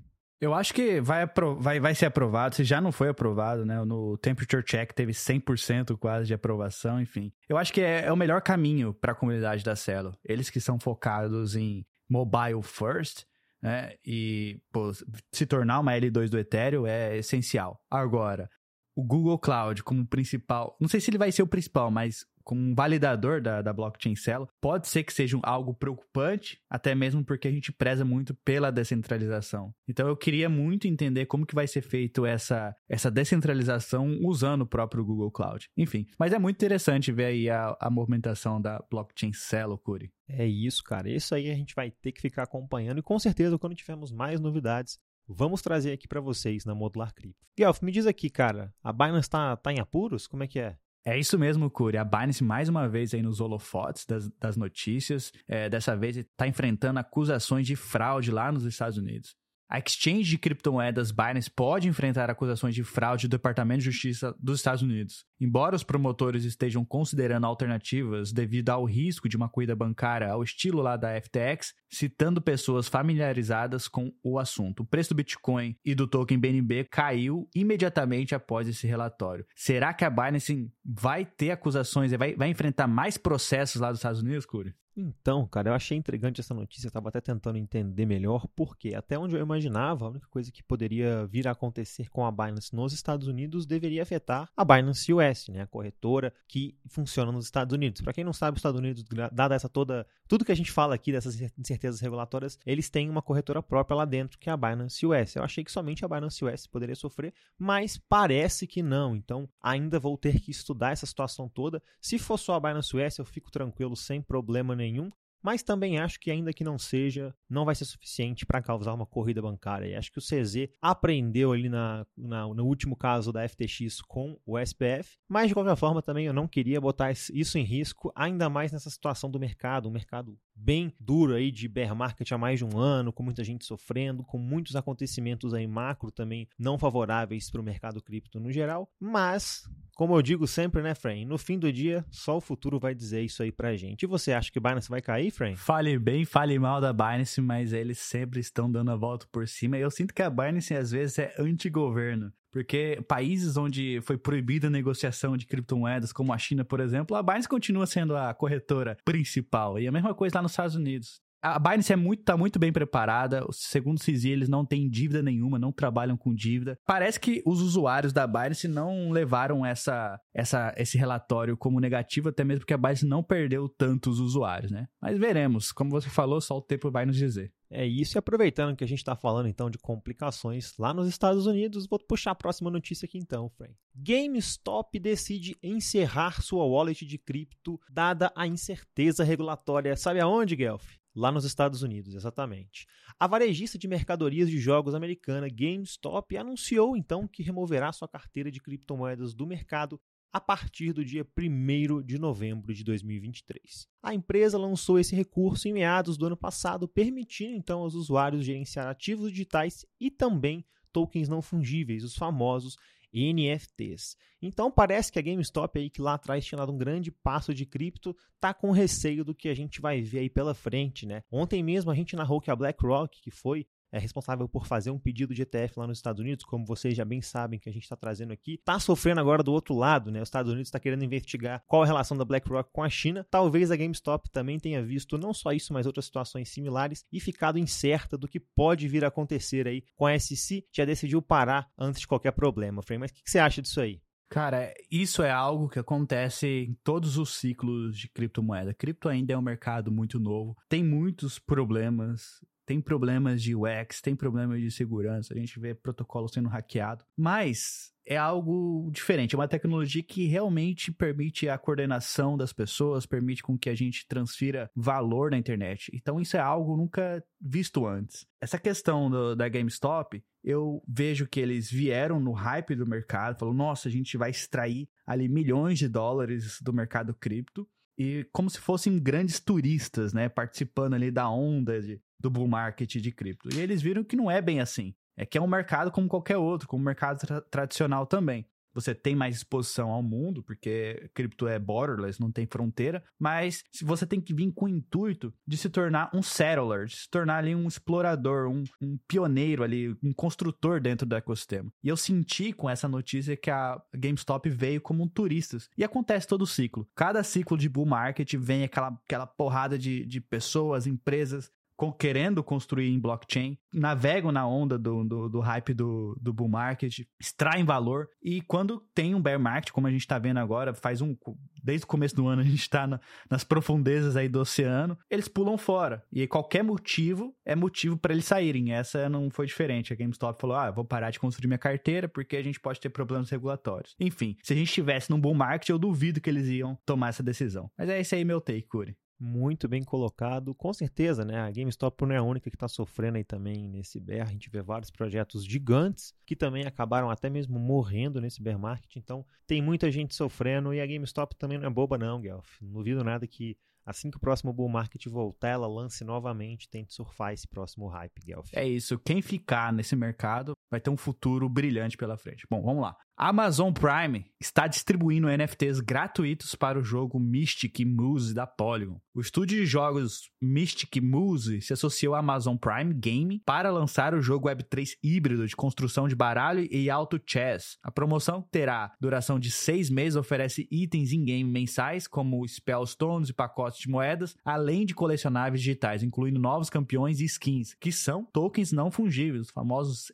Eu 0.42 0.54
acho 0.54 0.74
que 0.74 1.02
vai, 1.02 1.26
vai, 1.58 1.80
vai 1.82 1.94
ser 1.94 2.06
aprovado, 2.06 2.56
se 2.56 2.64
já 2.64 2.80
não 2.80 2.94
foi 2.94 3.10
aprovado, 3.10 3.66
né? 3.66 3.84
No 3.84 4.18
Temperature 4.18 4.64
Check 4.64 4.94
teve 4.94 5.12
100% 5.12 5.98
quase 5.98 6.28
de 6.28 6.34
aprovação, 6.34 7.02
enfim. 7.02 7.32
Eu 7.48 7.58
acho 7.58 7.74
que 7.74 7.82
é, 7.82 8.06
é 8.06 8.12
o 8.12 8.16
melhor 8.16 8.42
caminho 8.42 8.94
para 8.94 9.12
a 9.12 9.16
comunidade 9.16 9.66
da 9.66 9.76
Celo. 9.76 10.18
Eles 10.24 10.50
que 10.50 10.62
são 10.62 10.80
focados 10.80 11.58
em 11.58 11.86
mobile 12.10 12.64
first, 12.64 13.26
né? 13.62 13.94
E 14.06 14.62
pô, 14.72 14.92
se 15.34 15.46
tornar 15.46 15.82
uma 15.82 15.92
L2 15.92 16.30
do 16.30 16.40
Ethereum 16.40 16.88
é 16.88 17.18
essencial. 17.18 17.78
Agora, 17.92 18.50
o 18.96 19.04
Google 19.04 19.38
Cloud 19.38 19.84
como 19.84 20.08
principal, 20.08 20.76
não 20.80 20.88
sei 20.88 21.02
se 21.02 21.10
ele 21.10 21.18
vai 21.18 21.32
ser 21.32 21.44
o 21.44 21.48
principal, 21.48 21.92
mas 21.92 22.26
como 22.44 22.62
um 22.62 22.74
validador 22.74 23.42
da, 23.42 23.62
da 23.62 23.74
blockchain 23.74 24.16
Celo, 24.16 24.48
pode 24.60 24.88
ser 24.88 25.04
que 25.04 25.14
seja 25.14 25.38
algo 25.44 25.74
preocupante, 25.74 26.59
até 26.70 26.96
mesmo 26.96 27.24
porque 27.24 27.47
a 27.47 27.52
gente 27.52 27.72
preza 27.72 28.03
muito 28.03 28.34
pela 28.34 28.72
descentralização. 28.72 29.74
Então 29.88 30.08
eu 30.08 30.18
queria 30.18 30.50
muito 30.50 30.88
entender 30.88 31.26
como 31.26 31.46
que 31.46 31.56
vai 31.56 31.68
ser 31.68 31.82
feito 31.82 32.26
essa, 32.26 32.76
essa 32.88 33.12
descentralização 33.12 34.18
usando 34.22 34.62
o 34.62 34.68
próprio 34.68 35.06
Google 35.06 35.32
Cloud. 35.32 35.70
Enfim, 35.78 36.06
mas 36.18 36.34
é 36.34 36.40
muito 36.40 36.56
interessante 36.56 37.12
ver 37.12 37.26
aí 37.26 37.50
a, 37.50 37.76
a 37.80 37.90
movimentação 37.90 38.62
da 38.62 38.84
blockchain 38.90 39.34
Celo, 39.34 39.78
Curi. 39.78 40.12
É 40.28 40.46
isso, 40.46 40.84
cara. 40.84 41.09
Isso 41.09 41.34
aí 41.34 41.50
a 41.50 41.56
gente 41.56 41.74
vai 41.76 41.90
ter 41.90 42.12
que 42.12 42.22
ficar 42.22 42.44
acompanhando 42.44 43.00
e 43.00 43.03
com 43.03 43.18
certeza 43.18 43.58
quando 43.58 43.76
tivermos 43.76 44.12
mais 44.12 44.40
novidades, 44.40 45.00
vamos 45.28 45.62
trazer 45.62 45.92
aqui 45.92 46.08
para 46.08 46.22
vocês 46.22 46.66
na 46.66 46.74
Modular 46.74 47.14
Crypto. 47.14 47.46
Guelph, 47.58 47.82
me 47.82 47.92
diz 47.92 48.08
aqui, 48.08 48.30
cara, 48.30 48.74
a 48.84 48.92
Binance 48.92 49.28
está 49.28 49.56
tá 49.56 49.72
em 49.72 49.80
apuros? 49.80 50.28
Como 50.28 50.44
é 50.44 50.47
que 50.47 50.59
é? 50.59 50.78
É 51.09 51.17
isso 51.17 51.40
mesmo, 51.40 51.72
Curi. 51.72 51.97
A 51.97 52.03
Binance, 52.03 52.44
mais 52.44 52.70
uma 52.70 52.88
vez, 52.88 53.16
aí 53.16 53.23
nos 53.23 53.41
holofotes 53.41 54.06
das, 54.06 54.29
das 54.40 54.56
notícias. 54.56 55.34
É, 55.47 55.67
dessa 55.67 55.97
vez, 55.97 56.17
está 56.17 56.47
enfrentando 56.47 57.00
acusações 57.00 57.66
de 57.66 57.76
fraude 57.76 58.29
lá 58.29 58.52
nos 58.52 58.64
Estados 58.64 58.96
Unidos. 59.00 59.35
A 59.70 59.78
exchange 59.78 60.32
de 60.32 60.38
criptomoedas 60.40 61.12
Binance 61.12 61.48
pode 61.48 61.88
enfrentar 61.88 62.28
acusações 62.28 62.74
de 62.74 62.84
fraude 62.84 63.28
do 63.28 63.32
Departamento 63.32 63.82
de 63.82 63.92
Justiça 63.92 64.36
dos 64.40 64.58
Estados 64.58 64.82
Unidos. 64.82 65.26
Embora 65.40 65.76
os 65.76 65.84
promotores 65.84 66.44
estejam 66.44 66.84
considerando 66.84 67.46
alternativas 67.46 68.32
devido 68.32 68.70
ao 68.70 68.84
risco 68.84 69.30
de 69.30 69.38
uma 69.38 69.48
corrida 69.48 69.76
bancária 69.76 70.28
ao 70.28 70.42
estilo 70.42 70.82
lá 70.82 70.98
da 70.98 71.10
FTX, 71.22 71.76
citando 71.88 72.42
pessoas 72.42 72.88
familiarizadas 72.88 73.88
com 73.88 74.12
o 74.24 74.40
assunto. 74.40 74.82
O 74.82 74.86
preço 74.88 75.10
do 75.10 75.18
Bitcoin 75.18 75.76
e 75.86 75.94
do 75.94 76.08
token 76.08 76.40
BNB 76.40 76.86
caiu 76.86 77.48
imediatamente 77.54 78.34
após 78.34 78.68
esse 78.68 78.88
relatório. 78.88 79.46
Será 79.56 79.94
que 79.94 80.04
a 80.04 80.10
Binance 80.10 80.68
vai 80.84 81.26
ter 81.26 81.52
acusações, 81.52 82.12
vai, 82.14 82.34
vai 82.34 82.50
enfrentar 82.50 82.88
mais 82.88 83.18
processos 83.20 83.80
lá 83.80 83.92
dos 83.92 84.00
Estados 84.00 84.24
Unidos, 84.24 84.48
Curi? 84.48 84.74
Então, 84.99 85.47
cara, 85.47 85.69
eu 85.69 85.73
achei 85.73 85.97
intrigante 85.97 86.41
essa 86.41 86.53
notícia, 86.53 86.87
eu 86.87 86.90
estava 86.90 87.07
até 87.07 87.22
tentando 87.22 87.57
entender 87.57 88.05
melhor, 88.05 88.46
porque 88.53 88.93
até 88.93 89.17
onde 89.17 89.34
eu 89.34 89.41
imaginava, 89.41 90.05
a 90.05 90.09
única 90.09 90.28
coisa 90.28 90.51
que 90.51 90.61
poderia 90.61 91.25
vir 91.25 91.47
a 91.47 91.51
acontecer 91.51 92.09
com 92.09 92.25
a 92.25 92.31
Binance 92.31 92.75
nos 92.75 92.91
Estados 92.91 93.28
Unidos 93.28 93.66
deveria 93.66 94.03
afetar 94.03 94.49
a 94.57 94.66
Binance 94.66 95.13
US, 95.13 95.47
né, 95.47 95.61
a 95.61 95.67
corretora 95.67 96.34
que 96.47 96.78
funciona 96.85 97.31
nos 97.31 97.46
Estados 97.46 97.73
Unidos. 97.73 98.01
Para 98.01 98.11
quem 98.11 98.25
não 98.25 98.34
sabe, 98.34 98.55
os 98.55 98.59
Estados 98.59 98.78
Unidos, 98.78 99.05
dada 99.31 99.55
essa 99.55 99.69
toda, 99.69 100.05
tudo 100.28 100.43
que 100.43 100.51
a 100.51 100.55
gente 100.55 100.72
fala 100.72 100.96
aqui 100.96 101.13
dessas 101.13 101.40
incertezas 101.57 102.01
regulatórias, 102.01 102.59
eles 102.66 102.90
têm 102.90 103.09
uma 103.09 103.22
corretora 103.22 103.63
própria 103.63 103.96
lá 103.96 104.05
dentro, 104.05 104.37
que 104.37 104.49
é 104.49 104.53
a 104.53 104.57
Binance 104.57 105.05
US. 105.05 105.35
Eu 105.35 105.43
achei 105.43 105.63
que 105.63 105.72
somente 105.72 106.03
a 106.03 106.09
Binance 106.09 106.43
US 106.43 106.67
poderia 106.67 106.96
sofrer, 106.96 107.34
mas 107.57 107.97
parece 107.97 108.67
que 108.67 108.84
não. 108.84 109.16
Então, 109.16 109.47
ainda 109.61 109.97
vou 109.97 110.17
ter 110.17 110.41
que 110.41 110.51
estudar 110.51 110.91
essa 110.91 111.05
situação 111.05 111.47
toda. 111.47 111.81
Se 112.01 112.19
for 112.19 112.37
só 112.37 112.55
a 112.55 112.59
Binance 112.59 112.96
US, 112.97 113.17
eu 113.17 113.25
fico 113.25 113.49
tranquilo 113.49 113.96
sem 113.96 114.22
problema 114.22 114.75
nenhum 114.75 114.89
nenhum, 114.91 115.09
mas 115.41 115.64
também 115.64 115.97
acho 115.97 116.20
que 116.20 116.30
ainda 116.30 116.53
que 116.53 116.64
não 116.64 116.78
seja, 116.78 117.34
não 117.50 117.66
vai 117.66 117.74
ser 117.74 117.86
suficiente 117.86 118.46
para 118.46 118.62
causar 118.62 118.94
uma 118.94 119.06
corrida 119.06 119.41
bancária. 119.41 119.88
E 119.88 119.96
acho 119.96 120.12
que 120.12 120.20
o 120.20 120.22
CZ 120.22 120.70
aprendeu 120.82 121.52
ali 121.53 121.70
na, 121.70 122.06
na, 122.18 122.47
no 122.53 122.66
último 122.66 122.96
caso 122.96 123.32
da 123.32 123.47
FTX 123.47 124.02
com 124.02 124.38
o 124.46 124.59
SPF, 124.59 125.18
mas 125.28 125.47
de 125.47 125.53
qualquer 125.53 125.76
forma 125.78 126.02
também 126.02 126.26
eu 126.26 126.34
não 126.34 126.47
queria 126.47 126.82
botar 126.82 127.12
isso 127.12 127.58
em 127.58 127.64
risco, 127.64 128.12
ainda 128.16 128.50
mais 128.50 128.72
nessa 128.72 128.90
situação 128.90 129.32
do 129.32 129.40
mercado, 129.40 129.88
um 129.88 129.91
mercado 129.91 130.38
bem 130.59 130.94
duro 131.00 131.34
aí 131.34 131.52
de 131.52 131.67
bear 131.67 131.96
market 131.96 132.32
há 132.32 132.38
mais 132.38 132.59
de 132.59 132.66
um 132.66 132.78
ano, 132.78 133.14
com 133.14 133.23
muita 133.23 133.44
gente 133.44 133.66
sofrendo, 133.66 134.23
com 134.23 134.38
muitos 134.38 134.76
acontecimentos 134.76 135.53
aí 135.53 135.67
macro 135.67 136.11
também 136.11 136.47
não 136.58 136.78
favoráveis 136.78 137.50
para 137.50 137.61
o 137.61 137.64
mercado 137.64 138.02
cripto 138.02 138.40
no 138.40 138.52
geral, 138.52 138.91
mas 139.00 139.64
como 140.00 140.16
eu 140.16 140.22
digo 140.22 140.47
sempre, 140.47 140.82
né, 140.82 140.96
Fran? 140.96 141.26
No 141.26 141.38
fim 141.38 141.59
do 141.59 141.73
dia, 141.73 142.06
só 142.09 142.38
o 142.38 142.40
futuro 142.40 142.79
vai 142.79 142.96
dizer 142.96 143.22
isso 143.22 143.44
aí 143.44 143.52
pra 143.52 143.76
gente. 143.76 144.03
E 144.03 144.08
você 144.08 144.32
acha 144.32 144.50
que 144.50 144.58
Binance 144.58 144.90
vai 144.90 145.02
cair, 145.02 145.29
Fran? 145.29 145.58
Fale 145.58 146.00
bem, 146.00 146.23
fale 146.23 146.58
mal 146.58 146.79
da 146.79 146.94
Binance, 146.94 147.41
mas 147.41 147.73
eles 147.73 148.00
sempre 148.00 148.40
estão 148.40 148.72
dando 148.72 148.91
a 148.91 148.96
volta 148.96 149.28
por 149.29 149.46
cima. 149.46 149.78
Eu 149.78 149.91
sinto 149.91 150.14
que 150.14 150.22
a 150.22 150.29
Binance, 150.29 150.73
às 150.73 150.91
vezes, 150.91 151.20
é 151.20 151.35
anti-governo. 151.38 152.32
Porque 152.51 153.03
países 153.07 153.57
onde 153.57 154.01
foi 154.01 154.17
proibida 154.17 154.67
a 154.67 154.72
negociação 154.72 155.37
de 155.37 155.46
criptomoedas, 155.46 156.11
como 156.11 156.34
a 156.34 156.37
China, 156.37 156.66
por 156.66 156.79
exemplo, 156.79 157.16
a 157.16 157.23
Binance 157.23 157.47
continua 157.47 157.85
sendo 157.85 158.16
a 158.16 158.34
corretora 158.34 158.97
principal. 159.05 159.79
E 159.79 159.87
a 159.87 159.91
mesma 159.91 160.13
coisa 160.13 160.37
lá 160.37 160.41
nos 160.41 160.51
Estados 160.51 160.75
Unidos. 160.75 161.22
A 161.41 161.57
Binance 161.57 161.93
é 161.93 161.96
muito, 161.96 162.23
tá 162.23 162.35
muito 162.35 162.59
bem 162.59 162.72
preparada. 162.72 163.46
Segundo 163.51 163.97
o 163.97 164.01
CZ, 164.01 164.25
eles 164.25 164.49
não 164.49 164.66
têm 164.66 164.90
dívida 164.90 165.23
nenhuma, 165.23 165.57
não 165.57 165.72
trabalham 165.72 166.17
com 166.17 166.35
dívida. 166.35 166.78
Parece 166.85 167.17
que 167.19 167.41
os 167.46 167.61
usuários 167.61 168.11
da 168.11 168.28
Binance 168.28 168.67
não 168.67 169.09
levaram 169.09 169.66
essa, 169.66 170.19
essa, 170.34 170.73
esse 170.75 170.97
relatório 170.97 171.55
como 171.55 171.79
negativo, 171.79 172.28
até 172.28 172.43
mesmo 172.43 172.61
porque 172.61 172.73
a 172.73 172.78
Binance 172.78 173.05
não 173.05 173.23
perdeu 173.23 173.69
tantos 173.69 174.19
usuários, 174.19 174.72
né? 174.72 174.87
Mas 175.01 175.17
veremos. 175.17 175.72
Como 175.72 175.91
você 175.91 176.09
falou, 176.09 176.41
só 176.41 176.57
o 176.57 176.61
tempo 176.61 176.91
vai 176.91 177.05
nos 177.05 177.16
dizer. 177.16 177.53
É 177.72 177.86
isso, 177.86 178.18
e 178.18 178.20
aproveitando 178.20 178.76
que 178.76 178.84
a 178.84 178.88
gente 178.88 178.98
está 178.98 179.16
falando 179.16 179.48
então 179.48 179.70
de 179.70 179.78
complicações 179.78 180.76
lá 180.80 180.92
nos 180.92 181.08
Estados 181.08 181.46
Unidos, 181.46 181.86
vou 181.86 182.00
puxar 182.00 182.32
a 182.32 182.36
próxima 182.36 182.72
notícia 182.72 183.06
aqui 183.06 183.20
então, 183.20 183.48
Frank. 183.50 183.76
GameStop 183.96 184.98
decide 184.98 185.56
encerrar 185.62 186.42
sua 186.42 186.66
wallet 186.66 187.06
de 187.06 187.20
cripto 187.20 187.80
dada 187.88 188.32
a 188.36 188.48
incerteza 188.48 189.24
regulatória. 189.24 189.96
Sabe 189.96 190.20
aonde, 190.20 190.56
Guelph? 190.56 190.98
Lá 191.16 191.32
nos 191.32 191.46
Estados 191.46 191.84
Unidos, 191.84 192.16
exatamente. 192.16 192.88
A 193.20 193.28
varejista 193.28 193.78
de 193.78 193.88
mercadorias 193.88 194.50
de 194.50 194.60
jogos 194.60 194.96
americana 194.96 195.48
GameStop 195.50 196.38
anunciou 196.38 196.96
então 196.96 197.28
que 197.28 197.44
removerá 197.44 197.92
sua 197.92 198.08
carteira 198.08 198.50
de 198.50 198.60
criptomoedas 198.60 199.34
do 199.34 199.46
mercado 199.46 200.00
a 200.31 200.40
partir 200.40 200.93
do 200.93 201.03
dia 201.03 201.26
1 201.37 202.03
de 202.03 202.20
novembro 202.20 202.73
de 202.73 202.84
2023. 202.84 203.87
A 204.02 204.14
empresa 204.14 204.58
lançou 204.58 204.99
esse 204.99 205.16
recurso 205.16 205.67
em 205.67 205.73
meados 205.73 206.17
do 206.17 206.28
ano 206.28 206.37
passado, 206.37 206.87
permitindo 206.87 207.55
então 207.55 207.81
aos 207.81 207.96
usuários 207.96 208.46
gerenciar 208.46 208.87
ativos 208.87 209.31
digitais 209.31 209.85
e 209.99 210.11
também 210.11 210.66
tokens 210.91 211.28
não 211.28 211.41
fungíveis, 211.41 212.03
os 212.03 212.16
famosos 212.16 212.78
NFTs. 213.14 214.16
Então 214.41 214.72
parece 214.72 215.11
que 215.11 215.20
a 215.20 215.22
GameStop 215.22 215.79
aí 215.79 215.90
que 215.90 216.02
lá 216.02 216.14
atrás 216.14 216.46
tinha 216.46 216.58
dado 216.58 216.72
um 216.72 216.78
grande 216.78 217.11
passo 217.11 217.53
de 217.53 217.66
cripto, 217.66 218.16
tá 218.40 218.53
com 218.53 218.72
receio 218.72 219.25
do 219.25 219.34
que 219.34 219.49
a 219.49 219.55
gente 219.55 219.82
vai 219.82 220.02
ver 220.02 220.20
aí 220.20 220.29
pela 220.29 220.53
frente, 220.53 221.05
né? 221.05 221.23
Ontem 221.32 221.64
mesmo 221.64 221.90
a 221.90 221.96
gente 221.96 222.16
narrou 222.16 222.40
que 222.40 222.52
a 222.52 222.55
BlackRock, 222.55 223.20
que 223.22 223.32
foi 223.32 223.66
é 223.91 224.00
responsável 224.00 224.47
por 224.47 224.66
fazer 224.66 224.91
um 224.91 225.00
pedido 225.00 225.34
de 225.34 225.41
ETF 225.41 225.80
lá 225.80 225.88
nos 225.88 225.97
Estados 225.97 226.20
Unidos, 226.20 226.46
como 226.46 226.66
vocês 226.66 226.96
já 226.96 227.06
bem 227.06 227.22
sabem 227.22 227.59
que 227.59 227.70
a 227.70 227.72
gente 227.74 227.84
está 227.84 227.96
trazendo 227.96 228.32
aqui, 228.32 228.53
está 228.53 228.80
sofrendo 228.80 229.20
agora 229.20 229.44
do 229.44 229.52
outro 229.52 229.76
lado, 229.76 230.12
né? 230.12 230.22
Os 230.22 230.28
Estados 230.28 230.52
Unidos 230.52 230.68
está 230.68 230.80
querendo 230.80 231.03
investigar 231.03 231.64
qual 231.68 231.84
a 231.84 231.86
relação 231.86 232.18
da 232.18 232.26
BlackRock 232.26 232.70
com 232.72 232.84
a 232.84 232.90
China. 232.90 233.26
Talvez 233.30 233.72
a 233.72 233.76
GameStop 233.76 234.30
também 234.30 234.59
tenha 234.59 234.82
visto 234.84 235.18
não 235.18 235.34
só 235.34 235.52
isso, 235.52 235.74
mas 235.74 235.86
outras 235.86 236.06
situações 236.06 236.50
similares 236.50 237.06
e 237.12 237.20
ficado 237.20 237.58
incerta 237.58 238.18
do 238.18 238.28
que 238.28 238.40
pode 238.40 238.88
vir 238.88 239.03
a 239.03 239.08
acontecer 239.08 239.68
aí 239.68 239.84
com 239.96 240.06
a 240.06 240.18
SEC. 240.18 240.66
Já 240.72 240.85
decidiu 240.85 241.22
parar 241.22 241.70
antes 241.78 242.02
de 242.02 242.08
qualquer 242.08 242.32
problema, 242.32 242.82
Frei. 242.82 242.97
Mas 242.97 243.12
o 243.12 243.14
que, 243.14 243.24
que 243.24 243.32
você 243.32 243.40
acha 243.40 243.62
disso 243.62 243.82
aí? 243.82 244.02
Cara, 244.30 244.72
isso 244.92 245.24
é 245.24 245.32
algo 245.32 245.68
que 245.68 245.80
acontece 245.80 246.46
em 246.47 246.78
todos 246.84 247.18
os 247.18 247.35
ciclos 247.35 247.97
de 247.97 248.08
criptomoeda. 248.08 248.76
Cripto 248.76 249.09
ainda 249.09 249.34
é 249.34 249.38
um 249.38 249.42
mercado 249.42 249.92
muito 249.92 250.20
novo, 250.20 250.56
tem 250.70 250.84
muitos 250.84 251.40
problemas 251.40 252.40
tem 252.70 252.80
problemas 252.80 253.42
de 253.42 253.56
UX, 253.56 254.00
tem 254.00 254.16
problemas 254.16 254.62
de 254.62 254.70
segurança, 254.70 255.34
a 255.34 255.38
gente 255.38 255.60
vê 255.60 255.74
protocolo 255.74 256.30
sendo 256.30 256.48
hackeado, 256.48 257.04
mas 257.18 257.92
é 258.06 258.16
algo 258.16 258.92
diferente, 258.92 259.34
é 259.34 259.39
uma 259.39 259.48
tecnologia 259.48 260.04
que 260.04 260.27
realmente 260.27 260.92
permite 260.92 261.50
a 261.50 261.58
coordenação 261.58 262.38
das 262.38 262.54
pessoas, 262.54 263.08
permite 263.08 263.42
com 263.42 263.58
que 263.58 263.72
a 263.72 263.74
gente 263.74 264.08
transfira 264.08 264.70
valor 264.75 265.32
na 265.32 265.38
internet. 265.39 265.89
Então 265.96 266.22
isso 266.22 266.38
é 266.38 266.39
algo 266.39 266.77
nunca 266.77 267.24
visto 267.42 267.88
antes. 267.88 268.27
Essa 268.39 268.60
questão 268.60 269.10
do, 269.10 269.36
da 269.36 269.50
GameStop, 269.50 270.24
eu 270.44 270.80
vejo 270.88 271.27
que 271.27 271.39
eles 271.39 271.72
vieram 271.72 272.20
no 272.20 272.34
hype 272.34 272.75
do 272.75 272.86
mercado, 272.86 273.39
falou: 273.39 273.54
"Nossa, 273.54 273.88
a 273.88 273.92
gente 273.92 274.16
vai 274.16 274.30
extrair 274.30 274.88
ali 275.08 275.27
milhões 275.27 275.80
de 275.80 275.89
dólares 275.89 276.60
do 276.62 276.72
mercado 276.72 277.16
cripto" 277.16 277.68
e 277.98 278.25
como 278.32 278.50
se 278.50 278.60
fossem 278.60 278.98
grandes 278.98 279.39
turistas, 279.42 280.13
né, 280.13 280.30
participando 280.30 280.94
ali 280.94 281.12
da 281.12 281.30
onda 281.30 281.82
de, 281.82 282.00
do 282.20 282.30
bull 282.30 282.48
market 282.48 282.96
de 282.98 283.12
cripto. 283.12 283.50
E 283.54 283.60
eles 283.60 283.82
viram 283.82 284.04
que 284.04 284.16
não 284.16 284.30
é 284.30 284.42
bem 284.42 284.60
assim. 284.60 284.94
É 285.16 285.26
que 285.26 285.38
é 285.38 285.42
um 285.42 285.48
mercado 285.48 285.92
como 285.92 286.08
qualquer 286.08 286.38
outro, 286.38 286.68
como 286.68 286.82
o 286.82 286.86
mercado 286.86 287.20
tra 287.20 287.42
tradicional 287.42 288.06
também. 288.06 288.46
Você 288.74 288.94
tem 288.94 289.16
mais 289.16 289.36
exposição 289.36 289.90
ao 289.90 290.02
mundo, 290.02 290.44
porque 290.44 291.10
cripto 291.14 291.48
é 291.48 291.58
borderless, 291.58 292.20
não 292.20 292.32
tem 292.32 292.46
fronteira, 292.46 293.04
mas 293.20 293.64
você 293.82 294.06
tem 294.06 294.22
que 294.22 294.34
vir 294.34 294.52
com 294.54 294.66
o 294.66 294.70
intuito 294.70 295.34
de 295.46 295.58
se 295.58 295.70
tornar 295.70 296.10
um 296.14 296.22
settler, 296.22 296.86
de 296.86 296.96
se 296.96 297.10
tornar 297.10 297.40
ali 297.40 297.56
um 297.56 297.68
explorador, 297.68 298.48
um, 298.48 298.64
um 298.82 298.98
pioneiro 299.08 299.64
ali, 299.64 299.98
um 300.04 300.14
construtor 300.14 300.80
dentro 300.80 301.06
do 301.06 301.16
ecossistema. 301.16 301.72
E 301.84 301.90
eu 301.90 301.98
senti 301.98 302.54
com 302.54 302.70
essa 302.70 302.88
notícia 302.88 303.36
que 303.36 303.50
a 303.50 303.82
GameStop 303.94 304.50
veio 304.50 304.82
como 304.82 305.04
um 305.04 305.08
turistas. 305.08 305.70
E 305.78 305.84
acontece 305.84 306.28
todo 306.28 306.44
o 306.44 306.48
ciclo. 306.48 306.88
Cada 306.96 307.24
ciclo 307.24 307.58
de 307.58 307.68
bull 307.68 307.86
market 307.86 308.34
vem 308.36 308.64
aquela, 308.64 308.98
aquela 309.06 309.26
porrada 309.26 309.78
de, 309.78 310.06
de 310.06 310.22
pessoas, 310.22 310.86
empresas 310.86 311.52
querendo 311.98 312.44
construir 312.44 312.90
em 312.90 313.00
blockchain, 313.00 313.58
navegam 313.74 314.32
na 314.32 314.46
onda 314.46 314.78
do, 314.78 315.04
do, 315.04 315.30
do, 315.30 315.40
hype 315.40 315.74
do, 315.74 316.18
do 316.22 316.34
bull 316.34 316.50
market, 316.50 317.00
extraem 317.20 317.64
valor 317.64 318.10
e 318.22 318.42
quando 318.42 318.84
tem 318.94 319.16
um 319.16 319.22
bear 319.22 319.40
market, 319.40 319.72
como 319.72 319.88
a 319.88 319.92
gente 319.92 320.02
está 320.02 320.20
vendo 320.20 320.40
agora, 320.40 320.74
faz 320.74 321.02
um 321.02 321.16
desde 321.64 321.86
o 321.86 321.88
começo 321.88 322.16
do 322.16 322.28
ano 322.28 322.42
a 322.42 322.46
gente 322.46 322.62
está 322.62 322.86
na, 322.86 323.00
nas 323.30 323.44
profundezas 323.44 324.16
aí 324.16 324.28
do 324.28 324.40
oceano, 324.40 324.98
eles 325.10 325.28
pulam 325.28 325.58
fora 325.58 326.04
e 326.12 326.28
qualquer 326.28 326.64
motivo 326.64 327.36
é 327.46 327.56
motivo 327.56 327.98
para 327.98 328.14
eles 328.14 328.26
saírem. 328.26 328.74
Essa 328.74 329.10
não 329.10 329.30
foi 329.30 329.46
diferente. 329.46 329.94
A 329.94 329.96
GameStop 329.96 330.40
falou: 330.40 330.56
"Ah, 330.56 330.72
vou 330.72 330.86
parar 330.86 331.12
de 331.12 331.20
construir 331.20 331.48
minha 331.48 331.58
carteira 331.58 332.08
porque 332.08 332.36
a 332.36 332.44
gente 332.44 332.60
pode 332.60 332.80
ter 332.80 332.90
problemas 332.90 333.30
regulatórios". 333.30 333.96
Enfim, 334.00 334.36
se 334.44 334.54
a 334.54 334.56
gente 334.56 334.68
estivesse 334.68 335.10
num 335.10 335.20
bull 335.20 335.34
market, 335.34 335.70
eu 335.70 335.80
duvido 335.80 336.20
que 336.20 336.30
eles 336.30 336.48
iam 336.48 336.78
tomar 336.86 337.10
essa 337.10 337.24
decisão. 337.24 337.70
Mas 337.78 337.90
é 337.90 338.00
esse 338.00 338.16
aí 338.16 338.26
meu 338.26 338.42
take, 338.42 338.68
Curi. 338.68 338.96
Muito 339.20 339.68
bem 339.68 339.84
colocado. 339.84 340.56
Com 340.56 340.72
certeza, 340.72 341.26
né? 341.26 341.42
A 341.42 341.52
GameStop 341.52 342.06
não 342.06 342.16
é 342.16 342.18
a 342.18 342.24
única 342.24 342.50
que 342.50 342.56
está 342.56 342.70
sofrendo 342.70 343.18
aí 343.18 343.24
também 343.24 343.68
nesse 343.68 344.00
bear. 344.00 344.28
A 344.28 344.32
gente 344.32 344.50
vê 344.50 344.62
vários 344.62 344.90
projetos 344.90 345.44
gigantes 345.46 346.14
que 346.26 346.38
também 346.38 346.66
acabaram 346.66 347.10
até 347.10 347.30
mesmo 347.30 347.60
morrendo 347.60 348.22
nesse 348.22 348.42
bear 348.42 348.58
market. 348.58 348.96
Então, 348.96 349.26
tem 349.46 349.62
muita 349.62 349.92
gente 349.92 350.16
sofrendo 350.16 350.74
e 350.74 350.80
a 350.80 350.88
GameStop 350.88 351.36
também 351.36 351.58
não 351.58 351.68
é 351.68 351.70
boba 351.70 351.98
não, 351.98 352.22
Guelph. 352.22 352.62
Não 352.62 352.72
duvido 352.72 353.04
nada 353.04 353.28
que 353.28 353.58
assim 353.86 354.12
que 354.12 354.18
o 354.18 354.20
próximo 354.20 354.54
bull 354.54 354.70
market 354.70 355.06
voltar, 355.08 355.50
ela 355.50 355.68
lance 355.68 356.04
novamente, 356.04 356.70
tente 356.70 356.94
surfar 356.94 357.34
esse 357.34 357.48
próximo 357.48 357.88
hype, 357.88 358.22
Guelph. 358.24 358.50
É 358.54 358.66
isso, 358.66 359.00
quem 359.00 359.22
ficar 359.22 359.74
nesse 359.74 359.96
mercado 359.96 360.54
vai 360.70 360.80
ter 360.80 360.90
um 360.90 360.98
futuro 360.98 361.48
brilhante 361.50 361.98
pela 361.98 362.18
frente. 362.18 362.46
Bom, 362.50 362.62
vamos 362.62 362.82
lá. 362.82 362.96
Amazon 363.22 363.74
Prime 363.74 364.26
está 364.40 364.66
distribuindo 364.66 365.28
NFTs 365.28 365.82
gratuitos 365.82 366.56
para 366.56 366.80
o 366.80 366.82
jogo 366.82 367.20
Mystic 367.20 367.82
Muse 367.86 368.34
da 368.34 368.48
Polygon. 368.48 368.98
O 369.14 369.20
estúdio 369.20 369.58
de 369.58 369.66
jogos 369.66 370.32
Mystic 370.42 371.02
Muse 371.02 371.62
se 371.62 371.74
associou 371.74 372.16
à 372.16 372.20
Amazon 372.20 372.56
Prime 372.56 372.94
Game 372.94 373.42
para 373.46 373.72
lançar 373.72 374.14
o 374.14 374.22
jogo 374.22 374.48
Web3 374.48 374.92
híbrido 375.04 375.46
de 375.46 375.54
construção 375.54 376.08
de 376.08 376.16
baralho 376.16 376.66
e 376.72 376.90
auto 376.90 377.20
chess. 377.28 377.78
A 377.84 377.92
promoção 377.92 378.42
terá 378.50 378.94
duração 379.02 379.38
de 379.38 379.52
seis 379.52 379.90
meses, 379.90 380.16
oferece 380.16 380.66
itens 380.72 381.12
in-game 381.12 381.52
mensais 381.52 382.08
como 382.08 382.48
Spellstones 382.48 383.28
e 383.28 383.34
pacotes 383.34 383.82
de 383.82 383.90
moedas, 383.90 384.34
além 384.46 384.86
de 384.86 384.96
colecionáveis 384.96 385.62
digitais, 385.62 386.04
incluindo 386.04 386.40
novos 386.40 386.70
campeões 386.70 387.20
e 387.20 387.26
skins, 387.26 387.74
que 387.74 387.92
são 387.92 388.24
tokens 388.32 388.72
não 388.72 388.90
fungíveis, 388.90 389.48
os 389.48 389.52
famosos 389.52 390.10